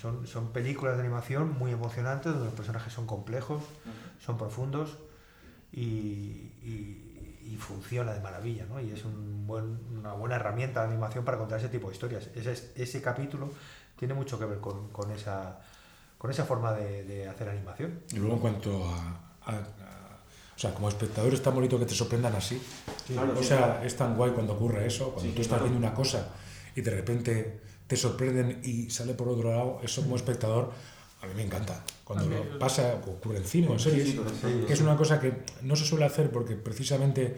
son, 0.00 0.26
son 0.26 0.52
películas 0.52 0.96
de 0.96 1.02
animación 1.02 1.58
muy 1.58 1.70
emocionantes, 1.72 2.32
donde 2.32 2.46
los 2.46 2.54
personajes 2.54 2.92
son 2.92 3.06
complejos, 3.06 3.62
son 4.24 4.36
profundos 4.36 4.96
y, 5.72 5.80
y- 6.62 7.02
y 7.52 7.56
funciona 7.58 8.12
de 8.12 8.20
maravilla, 8.20 8.66
¿no? 8.68 8.80
Y 8.80 8.90
es 8.90 9.04
un 9.04 9.46
buen- 9.46 9.78
una 9.98 10.12
buena 10.14 10.34
herramienta 10.36 10.80
de 10.82 10.88
animación 10.88 11.24
para 11.24 11.38
contar 11.38 11.58
ese 11.60 11.68
tipo 11.68 11.88
de 11.88 11.94
historias. 11.94 12.28
Ese, 12.34 12.72
ese 12.74 13.00
capítulo 13.00 13.50
tiene 13.98 14.14
mucho 14.14 14.38
que 14.38 14.44
ver 14.44 14.58
con, 14.58 14.88
con 14.88 15.10
esa, 15.12 15.60
con 16.18 16.30
esa 16.30 16.44
forma 16.44 16.72
de, 16.72 17.04
de 17.04 17.28
hacer 17.28 17.48
animación. 17.48 18.00
Y 18.12 18.16
luego 18.16 18.34
en 18.34 18.40
cuanto 18.40 18.84
a, 18.88 18.98
a- 19.46 19.56
a- 19.58 20.18
O 20.56 20.58
sea, 20.58 20.74
como 20.74 20.88
espectador 20.88 21.32
es 21.32 21.42
tan 21.42 21.54
bonito 21.54 21.78
que 21.78 21.86
te 21.86 21.94
sorprendan 21.94 22.34
así. 22.34 22.60
Claro, 23.06 23.32
o 23.34 23.36
sí, 23.38 23.44
sea, 23.44 23.58
claro. 23.58 23.84
es 23.84 23.96
tan 23.96 24.16
guay 24.16 24.32
cuando 24.32 24.54
ocurre 24.54 24.86
eso, 24.86 25.12
cuando 25.12 25.22
Sí, 25.22 25.28
tú 25.30 25.36
sí, 25.36 25.42
estás 25.42 25.58
claro. 25.58 25.70
viendo 25.70 25.86
una 25.86 25.94
cosa 25.94 26.28
y 26.74 26.80
de 26.80 26.90
repente 26.90 27.60
te 27.86 27.96
sorprenden 27.96 28.60
y 28.64 28.90
sale 28.90 29.14
por 29.14 29.28
otro 29.28 29.50
lado, 29.50 29.80
eso 29.82 30.02
como 30.02 30.16
espectador 30.16 30.72
a 31.22 31.26
mí 31.26 31.32
me 31.34 31.42
encanta. 31.44 31.82
Cuando 32.04 32.26
lo 32.44 32.58
pasa, 32.58 32.94
ocurre 33.06 33.38
en 33.38 33.44
cine 33.44 33.68
o 33.68 33.72
en 33.72 33.78
series, 33.80 34.14
que 34.66 34.72
es 34.72 34.80
una 34.80 34.96
cosa 34.96 35.18
que 35.20 35.32
no 35.62 35.74
se 35.76 35.84
suele 35.84 36.04
hacer 36.04 36.30
porque 36.30 36.54
precisamente 36.56 37.36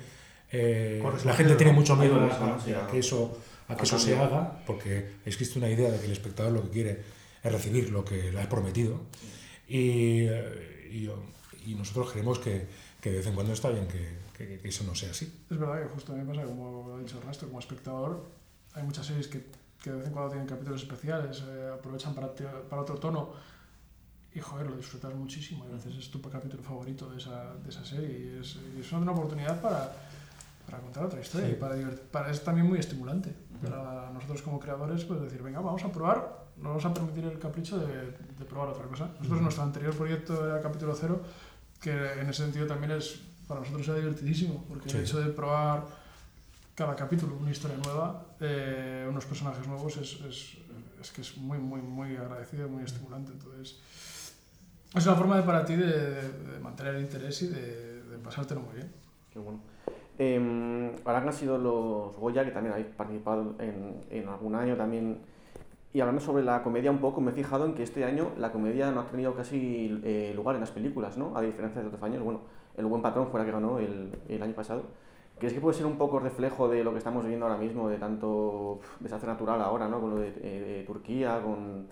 eh, 0.51 1.01
la 1.25 1.35
gente 1.35 1.55
tiene 1.57 1.73
mucho 1.73 1.95
miedo 1.97 2.15
a, 2.21 2.57
que 2.91 2.99
eso, 2.99 3.39
a 3.69 3.77
que 3.77 3.83
eso 3.85 3.99
se 3.99 4.17
haga, 4.19 4.63
porque 4.67 5.13
existe 5.27 5.59
una 5.59 5.69
idea 5.71 5.91
de 5.91 5.99
que 6.01 6.07
el 6.07 6.13
espectador 6.13 6.53
lo 6.53 6.63
que 6.65 6.71
quiere 6.71 7.03
es 7.43 7.53
recibir 7.53 7.91
lo 7.91 8.05
que 8.05 8.33
le 8.33 8.41
has 8.41 8.47
prometido. 8.49 9.01
Y, 9.69 10.23
eh, 10.27 10.89
y, 11.65 11.71
y 11.71 11.75
nosotros 11.75 12.11
creemos 12.13 12.39
que, 12.39 12.67
que 13.01 13.11
de 13.11 13.19
vez 13.19 13.27
en 13.27 13.35
cuando 13.35 13.53
está 13.53 13.71
bien 13.71 13.87
que, 13.87 14.17
que- 14.37 14.59
que 14.59 14.69
eso 14.69 14.85
no 14.85 14.95
sea 14.95 15.11
así. 15.11 15.33
Es 15.51 15.59
verdad 15.59 15.83
que 15.83 15.89
justo 15.89 16.13
a 16.13 16.17
mí 16.17 16.25
me 16.25 16.35
pasa, 16.35 16.47
como 16.47 16.95
ha 16.97 17.01
dicho 17.01 17.19
Ernesto, 17.19 17.47
como 17.47 17.59
espectador, 17.61 18.25
hay 18.75 18.83
muchas 18.83 19.07
series 19.07 19.29
que, 19.29 19.43
que 19.83 19.91
de 19.91 19.97
vez 19.99 20.07
en 20.07 20.13
cuando 20.13 20.31
tienen 20.31 20.49
capítulos 20.49 20.83
especiales, 20.83 21.43
eh, 21.47 21.71
aprovechan 21.75 22.15
para, 22.15 22.33
para 22.69 22.83
otro 22.83 22.97
tono 22.97 23.31
y 24.35 24.41
joder, 24.41 24.69
lo 24.71 24.77
disfrutas 24.77 25.15
muchísimo. 25.15 25.65
Y 25.67 25.73
a 25.73 25.75
veces 25.77 25.95
es 25.97 26.11
tu 26.11 26.21
capítulo 26.21 26.63
favorito 26.63 27.09
de 27.11 27.19
esa, 27.19 27.55
de 27.55 27.69
esa 27.71 27.85
serie 27.85 28.09
y 28.37 28.41
es, 28.41 28.59
y 28.77 28.81
es 28.81 28.93
una 28.93 29.13
oportunidad 29.13 29.61
para, 29.61 29.93
para 30.67 30.79
contar 30.79 31.05
otra 31.05 31.21
historia 31.21 31.47
Sí. 31.49 31.53
y 31.55 31.57
para, 31.57 31.75
para 32.13 32.31
es 32.31 32.43
también 32.45 32.67
muy 32.67 32.79
estimulante. 32.79 33.35
Para 33.63 34.11
nosotros 34.13 34.43
como 34.43 34.61
creadores, 34.61 35.05
pues 35.05 35.21
decir, 35.21 35.43
venga, 35.43 35.59
vamos 35.61 35.83
a 35.85 35.91
probar, 35.91 36.47
nos 36.59 36.65
vamos 36.67 36.85
a 36.85 36.95
permitir 36.95 37.25
el 37.25 37.39
capricho 37.41 37.79
de, 37.79 38.13
de 38.39 38.45
probar 38.45 38.69
otra 38.69 38.85
cosa. 38.87 39.09
Nosotros, 39.19 39.41
nuestro 39.43 39.65
anterior 39.65 39.95
proyecto 39.97 40.47
era 40.47 40.61
capítulo 40.61 40.95
cero, 40.95 41.21
que 41.81 41.91
en 41.91 42.29
ese 42.29 42.43
sentido 42.45 42.67
también 42.69 42.93
es, 42.93 43.21
para 43.49 43.61
nosotros 43.61 43.89
era 43.89 43.97
divertidísimo, 43.99 44.65
porque 44.69 44.91
Sí. 44.91 44.97
el 44.99 45.03
hecho 45.05 45.21
de 45.21 45.31
probar 45.33 45.85
cada 46.79 46.95
capítulo 46.95 47.35
una 47.41 47.51
historia 47.51 47.77
nueva, 47.77 48.25
eh, 48.39 49.05
unos 49.11 49.27
personajes 49.27 49.67
nuevos, 49.67 49.97
es, 49.97 50.21
es, 50.21 50.59
es 51.01 51.11
que 51.11 51.23
es 51.23 51.37
muy, 51.37 51.59
muy, 51.59 51.81
muy 51.81 52.17
agradecido 52.17 52.69
muy 52.69 52.85
estimulante. 52.85 53.33
Entonces, 53.33 53.81
es 54.95 55.07
una 55.07 55.17
forma 55.17 55.37
de, 55.39 55.43
para 55.43 55.65
ti 55.65 55.75
de, 55.75 55.87
de 55.89 56.61
mantener 56.63 56.95
el 56.95 57.03
interés 57.03 57.43
y 57.43 57.49
de, 57.49 58.05
de 58.05 58.19
pasártelo 58.19 58.61
muy 58.61 58.77
bien. 58.77 58.93
Qué 59.33 59.41
bueno. 59.41 59.59
Eh, 60.21 60.95
ahora 61.05 61.19
han 61.19 61.33
sido 61.33 61.59
los 61.59 62.17
Goya, 62.17 62.45
que 62.45 62.53
también 62.53 62.75
habéis 62.75 62.95
participado 62.95 63.57
en, 63.59 64.01
en 64.11 64.29
algún 64.29 64.55
año 64.55 64.77
también, 64.77 65.19
y 65.93 65.99
hablando 65.99 66.21
sobre 66.21 66.45
la 66.45 66.63
comedia 66.63 66.93
un 66.93 67.01
poco, 67.01 67.21
me 67.21 67.33
he 67.33 67.35
fijado 67.35 67.67
en 67.67 67.75
que 67.75 67.83
este 67.83 68.05
año 68.05 68.31
la 68.39 68.53
comedia 68.53 68.93
no 68.93 69.01
ha 69.01 69.07
tenido 69.07 69.35
casi 69.35 70.01
eh, 70.05 70.33
lugar 70.37 70.55
en 70.55 70.61
las 70.61 70.71
películas, 70.71 71.19
¿no? 71.19 71.37
A 71.37 71.43
diferencia 71.43 71.81
de 71.81 71.89
otros 71.89 72.05
años. 72.05 72.23
Bueno, 72.23 72.43
El 72.77 72.87
Buen 72.87 73.03
Patrón 73.03 73.27
fue 73.33 73.41
la 73.41 73.47
que 73.47 73.53
ganó 73.53 73.81
el, 73.81 74.13
el 74.29 74.41
año 74.41 74.55
pasado. 74.55 74.85
¿Crees 75.39 75.53
que 75.55 75.61
puede 75.61 75.77
ser 75.77 75.87
un 75.87 75.97
poco 75.99 76.19
reflejo 76.19 76.69
de 76.69 76.83
lo 76.85 76.93
que 76.93 76.99
estamos 76.99 77.23
viviendo 77.23 77.47
ahora 77.47 77.59
mismo, 77.59 77.89
de 77.89 77.97
tanto 77.99 78.81
desastre 79.01 79.29
natural 79.29 79.61
ahora, 79.63 79.89
¿no? 79.89 80.01
Con 80.01 80.11
lo 80.11 80.17
de, 80.17 80.29
eh, 80.29 80.61
de 80.79 80.85
Turquía, 80.85 81.41
con, 81.43 81.87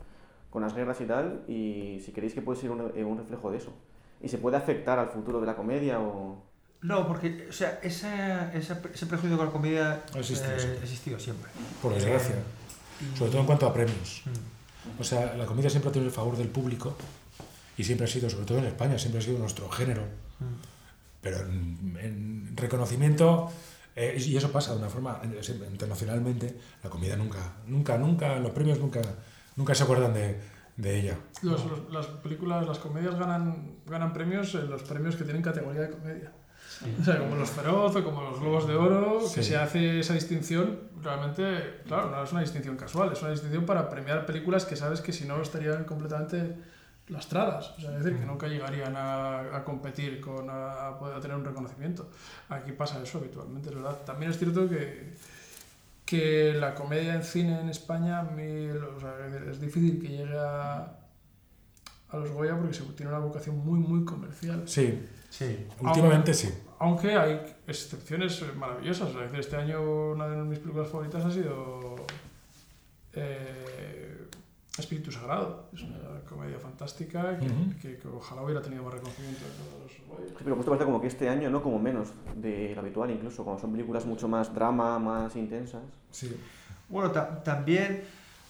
con 0.50 0.62
las 0.62 0.75
guerras 0.75 1.00
y 1.00 1.05
tal, 1.05 1.43
y 1.49 2.00
si 2.05 2.12
creéis 2.12 2.35
que 2.35 2.43
puede 2.43 2.61
ser 2.61 2.71
un, 2.71 2.93
eh, 2.95 3.05
un 3.05 3.19
reflejo 3.19 3.50
de 3.50 3.59
eso. 3.59 3.73
¿Y 4.21 4.29
se 4.29 4.38
puede 4.38 4.57
afectar 4.57 4.99
al 4.99 5.09
futuro 5.09 5.41
de 5.41 5.47
la 5.47 5.55
comedia 5.55 6.00
o...? 6.00 6.43
No, 6.83 7.07
porque, 7.09 7.47
o 7.49 7.53
sea, 7.53 7.79
esa, 7.83 8.53
esa- 8.53 8.81
ese 8.93 9.07
prejuicio 9.07 9.37
con 9.37 9.47
la 9.47 9.53
comedia 9.53 10.03
Ha 10.15 10.19
existido 10.19 10.53
eh, 10.57 10.79
existido 10.83 11.19
siempre. 11.19 11.50
Por 11.83 11.95
desgracia. 11.95 12.37
Y- 13.00 13.17
Sobre 13.17 13.31
todo 13.31 13.41
en 13.41 13.47
cuanto 13.47 13.67
a 13.67 13.73
premios. 13.73 14.23
Mm. 14.26 15.00
O 15.00 15.05
sea, 15.05 15.35
la 15.37 15.47
comedia 15.47 15.69
siempre 15.71 15.91
ha 15.91 15.93
tenido 15.93 16.09
el 16.09 16.15
favor 16.15 16.37
del 16.37 16.49
público 16.49 16.95
y 17.76 17.85
siempre 17.85 18.05
ha 18.07 18.09
sido, 18.09 18.29
sobre 18.31 18.47
todo 18.47 18.59
en 18.59 18.65
España, 18.65 18.99
siempre 18.99 19.21
ha 19.21 19.23
sido 19.25 19.38
nuestro 19.38 19.69
género. 19.69 20.03
Pero 21.26 21.38
en, 21.49 21.97
en 22.00 22.56
reconocimiento, 22.56 23.50
eh, 23.97 24.16
y 24.25 24.37
eso 24.37 24.52
pasa 24.52 24.71
de 24.73 24.78
una 24.78 24.88
forma, 24.88 25.21
internacionalmente, 25.71 26.56
la 26.85 26.88
comedia 26.90 27.16
nunca, 27.16 27.54
nunca, 27.66 27.99
nunca, 27.99 28.38
los 28.38 28.52
premios 28.52 28.78
nunca, 28.78 29.00
nunca 29.56 29.75
se 29.75 29.83
acuerdan 29.83 30.14
de, 30.14 30.38
de 30.76 31.00
ella. 31.00 31.18
Los- 31.42 31.64
los- 31.66 31.90
las 31.92 32.06
películas, 32.06 32.64
las 32.66 32.78
comedias 32.78 33.16
ganan, 33.18 33.73
ganan 33.87 34.12
premios 34.12 34.54
en 34.54 34.71
los 34.71 34.83
premios 34.85 35.16
que 35.16 35.25
tienen 35.25 35.42
categoría 35.42 35.83
de 35.83 35.90
comedia. 35.90 36.33
O 37.00 37.04
sea, 37.04 37.18
como 37.18 37.37
los 37.37 37.49
Feroz 37.50 37.97
o 37.97 38.04
como 38.04 38.23
los 38.23 38.38
Globos 38.38 38.68
de 38.68 38.75
Oro, 38.76 39.18
que 39.35 39.42
se 39.42 39.56
hace 39.56 40.00
esa 40.00 40.14
distinción, 40.14 40.78
realmente, 41.02 41.80
claro, 41.87 42.11
no 42.11 42.23
es 42.23 42.30
una 42.33 42.42
distinción 42.42 42.76
casual, 42.76 43.12
es 43.12 43.23
una 43.23 43.30
distinción 43.33 43.64
para 43.64 43.88
premiar 43.88 44.26
películas 44.26 44.64
que 44.66 44.76
sabes 44.76 45.00
que 45.00 45.12
si 45.12 45.25
no 45.25 45.40
estarían 45.40 45.85
completamente 45.85 46.56
lastradas. 47.08 47.70
O 47.78 47.80
sea, 47.80 47.96
es 47.96 48.04
decir, 48.04 48.18
que 48.18 48.26
nunca 48.26 48.46
llegarían 48.48 48.96
a, 48.96 49.56
a 49.56 49.64
competir, 49.64 50.20
con, 50.20 50.48
a, 50.50 50.88
a 50.88 50.98
poder 50.98 51.20
tener 51.20 51.36
un 51.36 51.44
reconocimiento. 51.44 52.10
Aquí 52.48 52.72
pasa 52.72 53.02
eso 53.02 53.18
habitualmente, 53.18 53.68
es 53.68 53.75
verdad. 53.75 53.98
También 54.04 54.30
es 54.32 54.38
cierto 54.38 54.68
que, 54.68 55.14
que 56.04 56.52
la 56.54 56.75
comedia 56.75 57.14
en 57.14 57.22
cine 57.22 57.60
en 57.60 57.68
España 57.68 58.20
a 58.20 58.22
mí, 58.25 58.68
o 58.70 59.00
sea, 59.00 59.14
es 59.50 59.60
difícil 59.60 60.00
que 60.00 60.08
llegue 60.08 60.36
a, 60.38 60.80
a 62.10 62.16
los 62.16 62.30
Goya 62.30 62.56
porque 62.56 62.75
se 62.75 62.82
tiene 62.94 63.10
una 63.12 63.20
vocación 63.20 63.56
muy, 63.58 63.78
muy 63.78 64.04
comercial. 64.04 64.62
Sí, 64.66 65.06
Sí. 65.28 65.66
últimamente 65.80 66.32
sí. 66.32 66.48
Aunque 66.78 67.14
hay 67.16 67.40
excepciones 67.66 68.42
maravillosas. 68.56 69.08
Es 69.10 69.14
decir, 69.16 69.40
este 69.40 69.56
año 69.56 70.12
una 70.12 70.28
de 70.28 70.36
mis 70.44 70.58
películas 70.60 70.88
favoritas 70.88 71.25
ha 71.25 71.30
sido 71.30 71.96
eh, 73.12 74.05
Espíritu 74.78 75.11
Sagrado. 75.12 75.68
Es 75.73 75.83
una 75.83 76.21
comedia 76.28 76.59
fantástica 76.59 77.38
que, 77.38 77.47
Ujú. 77.47 77.71
que- 77.80 77.99
que 77.99 78.09
ojalá 78.09 78.42
hubiera 78.42 78.61
tenido 78.62 78.83
más 78.83 78.95
reconocimiento 78.95 79.45
en 79.45 79.52
todos 79.52 79.83
los. 79.83 79.92
Sí, 80.28 80.35
pero 80.45 80.56
justo 80.56 80.71
parece 80.71 80.85
como 80.85 81.00
que 81.00 81.06
este 81.06 81.28
año, 81.28 81.49
¿no? 81.50 81.62
Como 81.62 81.78
menos 81.78 82.09
de 82.37 82.73
lo 82.75 82.80
habitual, 82.80 83.11
incluso, 83.11 83.45
cuando 83.45 83.61
son 83.61 83.73
películas 83.73 84.04
mucho 84.06 84.28
más 84.28 84.54
drama, 84.54 84.99
más 84.99 85.35
intensas. 85.37 85.83
sí. 86.11 86.37
Bueno, 86.88 87.11
ta- 87.11 87.42
también 87.42 88.04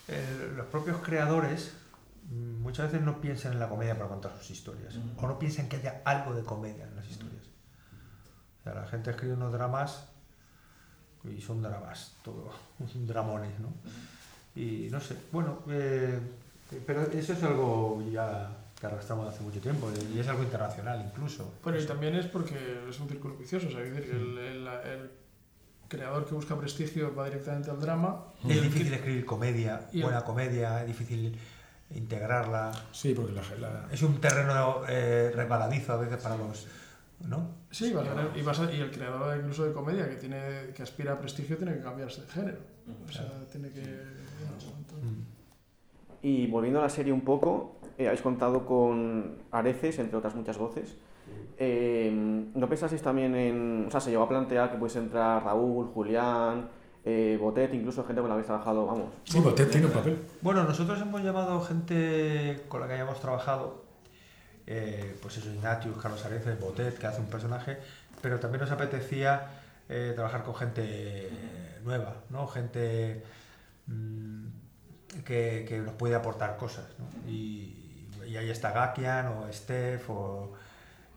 eh, 0.09 0.53
los 0.55 0.67
propios 0.67 0.99
creadores 0.99 1.75
mm, 2.31 2.61
muchas 2.61 2.93
veces 2.93 3.05
no 3.07 3.19
piensan 3.21 3.53
en 3.55 3.61
la 3.61 3.69
comedia 3.69 3.95
para 3.97 4.09
contar 4.11 4.37
sus 4.37 4.51
historias. 4.51 4.95
O 5.17 5.27
no 5.27 5.39
piensan 5.39 5.69
que 5.71 5.77
haya 5.77 6.03
algo 6.05 6.35
de 6.35 6.43
comedia 6.43 6.85
en 6.87 6.95
las 6.97 7.09
historias. 7.09 7.45
O 8.61 8.63
sea, 8.63 8.75
la 8.75 8.87
gente 8.87 9.11
escribe 9.11 9.35
unos 9.35 9.53
dramas 9.53 10.09
y 11.25 11.41
son 11.41 11.63
dramas, 11.63 12.17
todo, 12.23 12.51
dramones, 12.95 13.59
¿no? 13.59 13.73
Y 14.57 14.89
no 14.91 15.01
sé, 15.01 15.15
bueno, 15.33 15.59
eh, 15.69 16.19
pero 16.87 17.03
eso 17.03 17.35
es 17.35 17.43
algo 17.43 18.03
ya 18.11 18.51
que 18.81 18.87
arrastramos 18.87 19.29
hace 19.29 19.43
mucho 19.43 19.61
tiempo 19.61 19.91
y 20.15 20.19
es 20.19 20.27
algo 20.29 20.43
internacional 20.43 21.03
incluso. 21.07 21.53
Pero 21.63 21.81
y 21.81 21.85
también 21.87 22.15
es 22.17 22.27
porque 22.27 22.57
es 22.89 22.99
un 23.01 23.09
círculo 23.09 23.37
vicioso. 23.37 23.69
O 23.69 23.71
sea, 23.71 23.83
es 23.83 23.95
decir, 23.95 24.15
el, 24.15 24.39
el- 24.39 24.67
el 24.67 25.11
creador 25.89 26.27
que 26.27 26.35
busca 26.35 26.57
prestigio 26.59 27.15
va 27.15 27.27
directamente 27.27 27.71
al 27.71 27.81
drama. 27.81 28.25
Es 28.49 28.61
difícil 28.63 28.93
escribir 28.93 29.25
comedia, 29.25 29.89
buena 29.93 30.23
comedia, 30.25 30.81
es 30.81 30.87
difícil 30.89 31.39
integrarla. 31.95 32.73
Sí, 32.93 33.15
porque 33.15 33.33
la, 33.33 33.43
la- 33.59 33.89
Es 33.93 34.03
un 34.03 34.21
terreno 34.21 34.83
eh, 34.89 35.33
resbaladizo 35.35 35.93
a 35.93 35.97
veces 35.99 36.21
para 36.23 36.37
los. 36.37 36.67
¿No? 37.21 37.49
Sí, 37.71 37.93
vas 37.93 38.07
a 38.07 38.15
tener- 38.15 38.37
y, 38.37 38.43
vas 38.43 38.61
a- 38.61 38.73
y 38.73 38.81
el 38.81 38.91
creador 38.91 39.37
incluso 39.39 39.65
de 39.65 39.73
comedia 39.73 40.09
que 40.09 40.17
tiene 40.17 40.71
que 40.75 40.83
aspira 40.83 41.13
a 41.15 41.19
prestigio 41.19 41.57
tiene 41.57 41.75
que 41.75 41.81
cambiarse 41.81 42.21
de 42.23 42.27
género. 42.29 42.59
O 43.09 43.11
sea, 43.13 43.27
tiene 43.51 43.71
que... 43.71 43.83
Y 46.23 46.47
volviendo 46.49 46.81
a 46.81 46.83
la 46.83 46.89
serie 46.89 47.13
un 47.13 47.21
poco, 47.23 47.77
eh, 47.99 48.07
habéis 48.07 48.23
contado 48.23 48.67
con 48.67 49.37
Areces, 49.53 49.99
entre 49.99 50.17
otras 50.17 50.35
muchas 50.35 50.59
voces. 50.59 50.97
Eh, 51.59 52.11
¿No 52.55 52.69
pensasteis 52.69 53.03
también 53.03 53.35
en... 53.35 53.85
O 53.87 53.91
sea, 53.91 54.01
se 54.01 54.11
llegó 54.11 54.25
a 54.25 54.29
plantear 54.29 54.71
que 54.71 54.77
pudiese 54.79 54.99
entrar 54.99 55.43
Raúl, 55.45 55.87
Julián, 55.95 56.69
eh, 57.05 57.39
Botet, 57.41 57.73
incluso 57.75 58.05
gente 58.05 58.21
con 58.21 58.29
la 58.29 58.35
que 58.35 58.41
habéis 58.41 58.47
trabajado, 58.47 58.87
vamos. 58.87 59.07
Sí, 59.25 59.41
Botet 59.41 59.71
tiene 59.71 59.87
un 59.87 59.93
papel. 59.93 60.19
Bueno, 60.43 60.65
nosotros 60.65 61.01
hemos 61.01 61.23
llamado 61.23 61.61
gente 61.61 62.63
con 62.69 62.81
la 62.81 62.89
que 62.89 62.95
hayamos 62.95 63.21
trabajado, 63.21 63.85
eh, 64.67 65.17
pues 65.23 65.37
eso, 65.39 65.51
Ignatius, 65.51 65.97
Carlos 66.01 66.25
Areces, 66.25 66.59
Botet, 66.61 66.99
que 66.99 67.07
hace 67.07 67.21
un 67.21 67.27
personaje, 67.29 67.79
pero 68.21 68.39
también 68.41 68.63
nos 68.63 68.71
apetecía 68.71 69.49
eh, 69.89 70.13
trabajar 70.15 70.43
con 70.43 70.55
gente 70.57 71.31
nueva, 71.85 72.17
¿no? 72.31 72.47
Gente 72.49 73.23
mm, 73.87 74.47
que, 75.25 75.65
que 75.69 75.79
nos 75.79 75.95
puede 75.95 76.15
aportar 76.15 76.57
cosas, 76.57 76.85
¿no? 76.99 77.07
Y, 77.31 78.09
y 78.27 78.37
ahí 78.37 78.51
está 78.51 78.73
Gakian 78.73 79.29
o 79.29 79.53
Steph 79.53 80.11
o, 80.11 80.53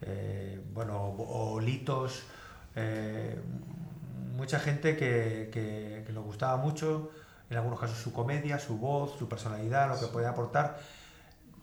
eh, 0.02 0.62
bueno, 0.74 1.16
o 1.18 1.60
Litos, 1.60 2.24
eh, 2.76 3.40
mucha 4.36 4.60
gente 4.60 4.96
que, 4.96 5.50
que- 5.52 6.04
que 6.06 6.14
nos 6.14 6.24
gustaba 6.24 6.56
mucho, 6.58 7.12
en 7.50 7.58
algunos 7.58 7.80
casos 7.80 7.98
su 7.98 8.14
comedia, 8.14 8.60
su 8.60 8.78
voz, 8.78 9.18
su 9.18 9.28
personalidad, 9.28 9.90
lo 9.90 10.00
que 10.00 10.06
puede 10.08 10.28
aportar. 10.28 10.78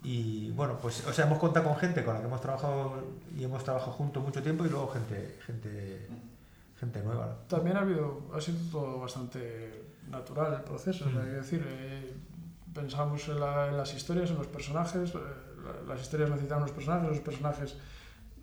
Y 0.09 0.53
bueno, 0.53 0.79
pues, 0.81 1.05
o 1.05 1.13
sea, 1.13 1.27
hemos 1.27 1.39
contado 1.41 1.67
con 1.67 1.77
gente 1.79 2.05
con 2.05 2.15
la 2.15 2.21
que 2.21 2.27
hemos 2.27 2.41
trabajado 2.41 3.03
y 3.37 3.43
hemos 3.43 3.65
trabajado 3.65 3.91
juntos 3.91 4.23
mucho 4.23 4.41
tiempo 4.41 4.65
y 4.65 4.69
luego 4.69 4.87
gente, 4.89 5.37
gente, 5.45 6.09
gente 6.79 7.03
nueva. 7.03 7.27
¿no? 7.27 7.33
También 7.49 7.77
ha 7.77 7.81
habido, 7.81 8.21
ha 8.33 8.41
sido 8.41 8.59
todo 8.71 9.01
bastante 9.01 9.85
natural 10.09 10.55
el 10.55 10.61
proceso, 10.61 11.07
o 11.09 11.11
sea, 11.11 11.23
Mm. 11.23 11.29
es 11.29 11.35
decir, 11.35 11.67
eh, 11.69 12.15
pensamos 12.73 13.27
en, 13.29 13.41
la- 13.41 13.67
en 13.67 13.77
las 13.77 13.93
historias, 13.95 14.31
en 14.31 14.37
los 14.39 14.47
personajes, 14.47 15.13
eh, 15.13 15.19
la- 15.65 15.95
las 15.95 16.01
historias 16.01 16.31
necesitaban 16.31 16.63
unos 16.63 16.75
personajes, 16.77 17.09
los 17.09 17.19
personajes, 17.21 17.77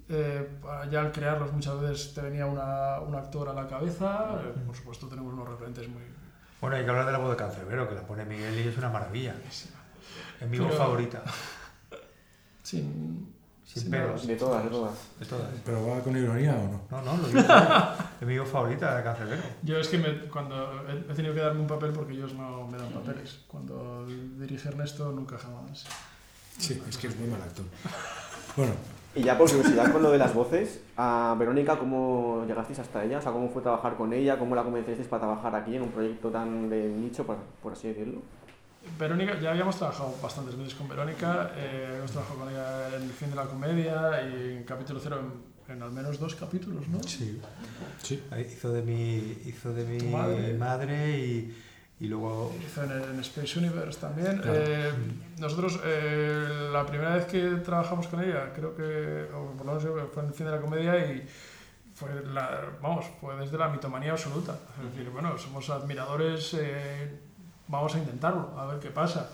eh, 0.10 0.50
ya 0.92 1.00
al 1.00 1.14
crearlos 1.14 1.54
muchas 1.54 1.80
veces 1.80 2.14
te 2.14 2.20
venía 2.22 2.46
una, 2.46 3.00
un 3.00 3.16
actor 3.16 3.48
a 3.48 3.54
la 3.54 3.68
cabeza, 3.70 4.42
eh, 4.44 4.54
por 4.68 4.76
supuesto 4.76 5.08
tenemos 5.08 5.32
unos 5.34 5.48
referentes 5.48 5.88
muy... 5.88 6.02
Bueno, 6.60 6.76
hay 6.76 6.84
que 6.84 6.90
hablar 6.90 7.06
de 7.06 7.12
la 7.14 7.20
voz 7.20 7.30
de 7.32 7.38
Cancerbero, 7.38 7.88
que 7.88 7.96
la 7.96 8.02
pone 8.02 8.26
Miguel 8.26 8.54
y 8.60 8.68
es 8.68 8.78
una 8.78 8.90
maravilla. 8.90 9.34
Es 10.42 10.50
mi 10.50 10.58
voz 10.60 10.68
Pero- 10.70 10.80
favorita. 10.84 11.24
Sin, 12.64 13.34
Sin 13.66 13.82
sin 13.84 13.92
pelos. 13.92 14.26
De 14.26 14.36
todas, 14.36 14.64
de 14.64 14.70
todas. 14.70 14.94
De 15.20 15.26
todas. 15.26 15.48
¿Pero 15.66 15.88
va 15.88 16.00
con 16.00 16.16
ironía 16.16 16.56
o 16.56 16.64
no? 16.68 16.82
No, 16.92 17.02
no, 17.16 17.22
lo 17.22 17.28
digo. 17.28 17.42
es 18.22 18.28
mi 18.28 18.38
voz 18.40 18.50
favorita 18.50 18.96
de 18.98 19.04
Cancerbero. 19.04 19.42
Yo 19.64 19.78
es 19.78 19.88
que 19.88 19.98
me- 19.98 20.30
cuando 20.30 20.88
he, 20.88 21.12
he 21.12 21.16
tenido 21.16 21.34
que 21.34 21.42
darme 21.42 21.62
un 21.62 21.68
papel 21.68 21.92
porque 21.92 22.14
ellos 22.14 22.34
no 22.34 22.68
me 22.68 22.78
dan 22.78 22.90
papeles. 22.92 23.40
Cuando 23.48 24.06
dirige 24.08 24.70
Ernesto, 24.70 25.12
nunca 25.12 25.38
jamás. 25.38 25.86
Sí, 26.58 26.82
es 26.88 26.98
que 26.98 27.08
es 27.08 27.20
muy 27.20 27.28
mal 27.30 27.42
actor. 27.42 27.66
Bueno, 28.56 28.74
Y 29.16 29.24
ya 29.24 29.38
por 29.38 29.50
curiosidad 29.50 29.92
con 29.92 30.04
lo 30.04 30.12
de 30.12 30.18
las 30.20 30.34
voces, 30.34 30.80
a 30.98 31.36
Verónica, 31.38 31.78
¿cómo 31.78 32.46
llegasteis 32.48 32.80
hasta 32.80 33.04
ella? 33.04 33.18
O 33.18 33.22
sea, 33.22 33.32
¿cómo 33.32 33.50
fue 33.50 33.62
trabajar 33.62 33.96
con 33.96 34.14
ella? 34.14 34.38
¿Cómo 34.40 34.56
la 34.56 34.64
convencisteis 34.64 35.08
para 35.08 35.22
trabajar 35.22 35.56
aquí 35.56 35.76
en 35.76 35.82
un 35.84 35.90
proyecto 35.92 36.30
tan 36.30 36.70
de 36.70 36.88
nicho, 36.90 37.26
por, 37.26 37.38
por 37.62 37.74
así 37.74 37.88
decirlo? 37.90 38.22
Verónica, 39.00 39.40
ya 39.40 39.52
habíamos 39.52 39.78
trabajado 39.78 40.16
bastantes 40.22 40.56
veces 40.58 40.76
con 40.76 40.88
Verónica, 40.88 41.52
eh, 41.56 41.96
hemos 41.98 42.12
trabajado 42.12 42.40
con 42.40 42.50
ella 42.50 42.96
en 42.96 43.04
El 43.04 43.10
fin 43.10 43.30
de 43.30 43.36
la 43.36 43.46
comedia 43.46 44.22
y 44.24 44.58
en 44.58 44.64
capítulo 44.64 45.00
cero 45.02 45.20
en, 45.68 45.76
en 45.76 45.82
al 45.82 45.92
menos 45.92 46.20
dos 46.20 46.36
capítulos, 46.36 46.88
¿no? 46.88 47.02
Sí. 47.04 47.42
sí. 48.02 48.22
Hizo 48.38 48.72
de 48.72 48.82
mi, 48.82 49.38
hizo 49.46 49.74
de 49.74 49.86
mi 49.86 50.12
madre. 50.12 50.54
madre 50.54 51.18
y, 51.18 51.58
y 52.02 52.08
luego 52.08 52.54
Hizo 52.66 52.84
en, 52.84 52.92
en 52.92 53.20
Space 53.22 53.58
Universe 53.58 54.00
también. 54.00 54.38
Claro. 54.40 54.60
Eh, 54.62 54.92
nosotros, 55.40 55.80
eh, 55.84 56.70
la 56.72 56.86
primera 56.86 57.16
vez 57.16 57.26
que 57.26 57.42
trabajamos 57.64 58.08
con 58.08 58.22
ella, 58.24 58.54
creo 58.54 58.76
que, 58.76 59.28
o 59.34 59.52
por 59.58 59.66
lo 59.66 59.76
menos 59.76 60.12
fue 60.14 60.22
en 60.24 60.30
el 60.30 60.36
fin 60.36 60.46
de 60.46 60.52
la 60.52 60.62
comedia 60.62 60.98
y 61.12 61.28
fue, 61.96 62.10
la, 62.34 62.62
vamos, 62.82 63.06
fue 63.22 63.36
desde 63.38 63.58
la 63.58 63.70
mitomanía 63.70 64.12
absoluta. 64.12 64.58
Es 64.78 64.92
decir, 64.92 65.10
bueno, 65.10 65.38
somos 65.38 65.70
admiradores, 65.70 66.56
vamos 67.78 67.96
a 67.96 68.00
intentarlo, 68.00 68.58
a 68.58 68.66
ver 68.66 68.80
qué 68.80 68.90
pasa. 68.90 69.30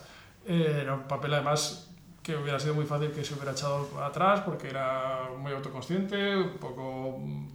Eh, 0.46 0.79
era 0.81 0.93
un 0.96 1.03
papel 1.03 1.34
además 1.34 1.89
que 2.24 2.36
hubiera 2.36 2.60
sido 2.60 2.75
muy 2.75 2.86
fácil 2.86 3.12
que 3.12 3.24
se 3.24 3.34
hubiera 3.34 3.51
echado 3.51 3.88
atrás 4.03 4.41
porque 4.41 4.69
era 4.69 5.29
muy 5.38 5.51
autoconsciente, 5.53 6.36
un 6.38 6.58
poco 6.58 7.17
mm, 7.19 7.48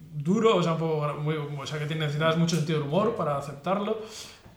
duro, 0.00 0.56
o 0.56 0.62
sea, 0.62 0.72
un 0.72 0.78
poco, 0.78 1.14
muy, 1.14 1.36
o 1.36 1.66
sea 1.66 1.78
que 1.78 1.86
tiene- 1.86 2.02
necesitas 2.06 2.36
mucho 2.36 2.56
sentido 2.56 2.80
del 2.80 2.88
humor 2.88 3.14
para 3.16 3.36
aceptarlo. 3.38 3.98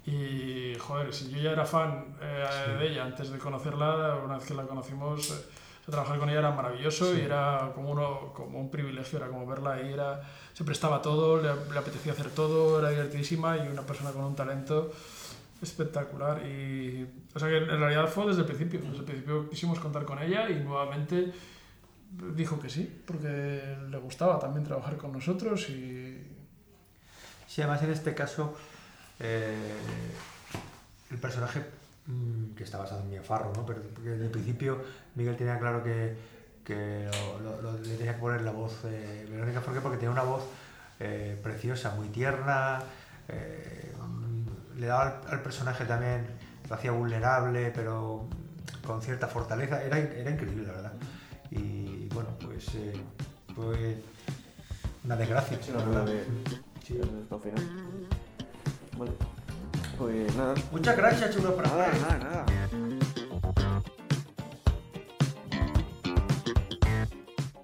Y, 0.06 0.74
joder, 0.80 1.14
si 1.14 1.30
yo 1.30 1.40
ya 1.40 1.52
era 1.52 1.66
fan 1.66 2.16
eh, 2.22 2.76
de 2.80 2.88
ella 2.92 3.04
antes 3.06 3.30
de 3.30 3.38
conocerla, 3.38 4.18
una 4.24 4.38
vez 4.38 4.46
que 4.46 4.54
la 4.56 4.64
conocimos, 4.64 5.30
eh, 5.32 5.46
trabajar 5.90 6.20
con 6.20 6.30
ella 6.30 6.40
era 6.40 6.52
maravilloso 6.52 7.16
y 7.16 7.22
era 7.22 7.72
como, 7.76 7.92
uno, 7.92 8.34
como 8.34 8.60
un 8.60 8.70
privilegio, 8.70 9.18
era 9.18 9.28
como 9.28 9.46
verla 9.46 9.74
ahí, 9.74 9.94
era, 9.94 10.22
se 10.54 10.64
prestaba 10.64 11.02
todo, 11.02 11.42
le, 11.42 11.50
le 11.72 11.80
apetecía 11.80 12.14
hacer 12.14 12.30
todo, 12.30 12.80
era 12.80 12.90
divertidísima 12.90 13.58
y 13.58 13.68
una 13.68 13.84
persona 13.84 14.12
con 14.12 14.24
un 14.24 14.36
talento 14.36 14.92
espectacular. 15.62 16.46
Y, 16.46 17.08
o 17.34 17.40
sea 17.40 17.48
que 17.48 17.58
en 17.58 17.80
realidad 17.80 18.08
fue 18.08 18.28
desde 18.28 18.42
el 18.42 18.48
principio, 18.48 18.80
desde 18.82 18.98
el 18.98 19.04
principio 19.06 19.50
quisimos 19.50 19.80
contar 19.80 20.06
con 20.06 20.22
ella 20.22 20.50
y 20.50 20.56
nuevamente 20.56 21.32
dijo 22.36 22.60
que 22.60 22.70
sí, 22.70 23.02
porque 23.06 23.78
le 23.90 23.98
gustaba 23.98 24.40
también 24.40 24.66
trabajar 24.66 24.98
con 24.98 25.12
nosotros 25.12 25.70
y 25.70 26.38
Sí, 27.50 27.64
además 27.64 27.82
en 27.82 27.90
este 27.90 28.14
caso 28.14 28.56
eh, 29.20 29.74
el 31.10 31.18
personaje 31.18 31.66
que 32.56 32.64
está 32.64 32.78
basado 32.78 33.02
en 33.02 33.10
Mia 33.10 33.22
Farrow, 33.24 33.54
¿no? 33.56 33.66
Pero 33.66 33.82
desde 34.04 34.26
el 34.26 34.32
principio 34.32 34.82
Miguel 35.16 35.36
tenía 35.38 35.60
claro 35.60 35.84
que, 35.84 36.16
que 36.64 37.10
lo- 37.12 37.40
lo- 37.40 37.62
lo- 37.62 37.78
le 37.80 37.96
tenía 37.96 38.16
que 38.16 38.20
poner 38.20 38.42
la 38.42 38.52
voz 38.52 38.74
eh, 38.86 39.28
Verónica 39.30 39.62
Forqué 39.62 39.80
porque 39.82 39.98
tenía 39.98 40.12
una 40.12 40.24
voz 40.24 40.44
eh, 41.00 41.40
preciosa, 41.42 41.96
muy 41.96 42.08
tierna, 42.10 42.80
eh, 43.30 43.94
mm, 44.00 44.80
le 44.80 44.88
daba 44.88 45.22
al, 45.28 45.34
al 45.34 45.42
personaje 45.42 45.86
también, 45.86 46.26
lo 46.68 46.76
hacía 46.76 46.92
vulnerable, 46.92 47.72
pero 47.74 48.28
con 48.86 49.02
cierta 49.02 49.28
fortaleza, 49.28 49.82
era, 49.84 49.98
era 50.00 50.32
increíble 50.32 50.66
la 50.68 50.74
verdad. 50.74 50.94
Y 51.52 52.08
bueno, 52.14 52.30
pues 52.44 52.66
fue 53.56 54.02
una 55.06 55.16
desgracia. 55.16 55.58
Sí, 55.62 55.72
verdad. 55.72 55.88
verdad 55.88 56.06
de- 56.06 56.26
Sí. 56.86 57.00
Vale. 58.98 59.12
Pues 60.00 60.34
nada. 60.38 60.56
Muchas 60.72 60.96
gracias, 60.96 61.36
chulo, 61.36 61.54
por 61.56 61.68
Nada, 61.68 61.92
nada, 61.92 62.18
nada. 62.18 62.46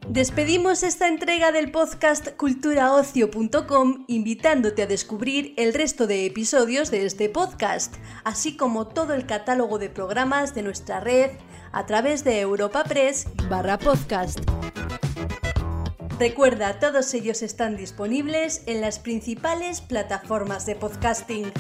Despedimos 0.10 0.84
esta 0.84 1.08
entrega 1.08 1.52
del 1.52 1.72
podcast 1.72 2.30
culturaocio.com 2.38 4.06
invitándote 4.08 4.84
a 4.84 4.88
descubrir 4.88 5.54
el 5.58 5.74
resto 5.74 6.08
de 6.08 6.26
episodios 6.26 6.92
de 6.92 7.06
este 7.06 7.30
podcast, 7.30 7.96
así 8.24 8.56
como 8.56 8.88
todo 8.88 9.14
el 9.14 9.26
catálogo 9.26 9.78
de 9.78 9.90
programas 9.90 10.54
de 10.54 10.64
nuestra 10.64 11.00
red 11.00 11.32
a 11.72 11.86
través 11.86 12.24
de 12.24 12.40
Europa 12.40 12.84
Press 12.84 13.28
barra 13.50 13.78
podcast. 13.78 14.40
Recuerda, 16.20 16.80
todos 16.80 17.14
ellos 17.14 17.42
están 17.42 17.76
disponibles 17.76 18.64
en 18.68 18.80
las 18.80 19.00
principales 19.00 19.82
plataformas 19.82 20.66
de 20.66 20.76
podcasting. 20.76 21.52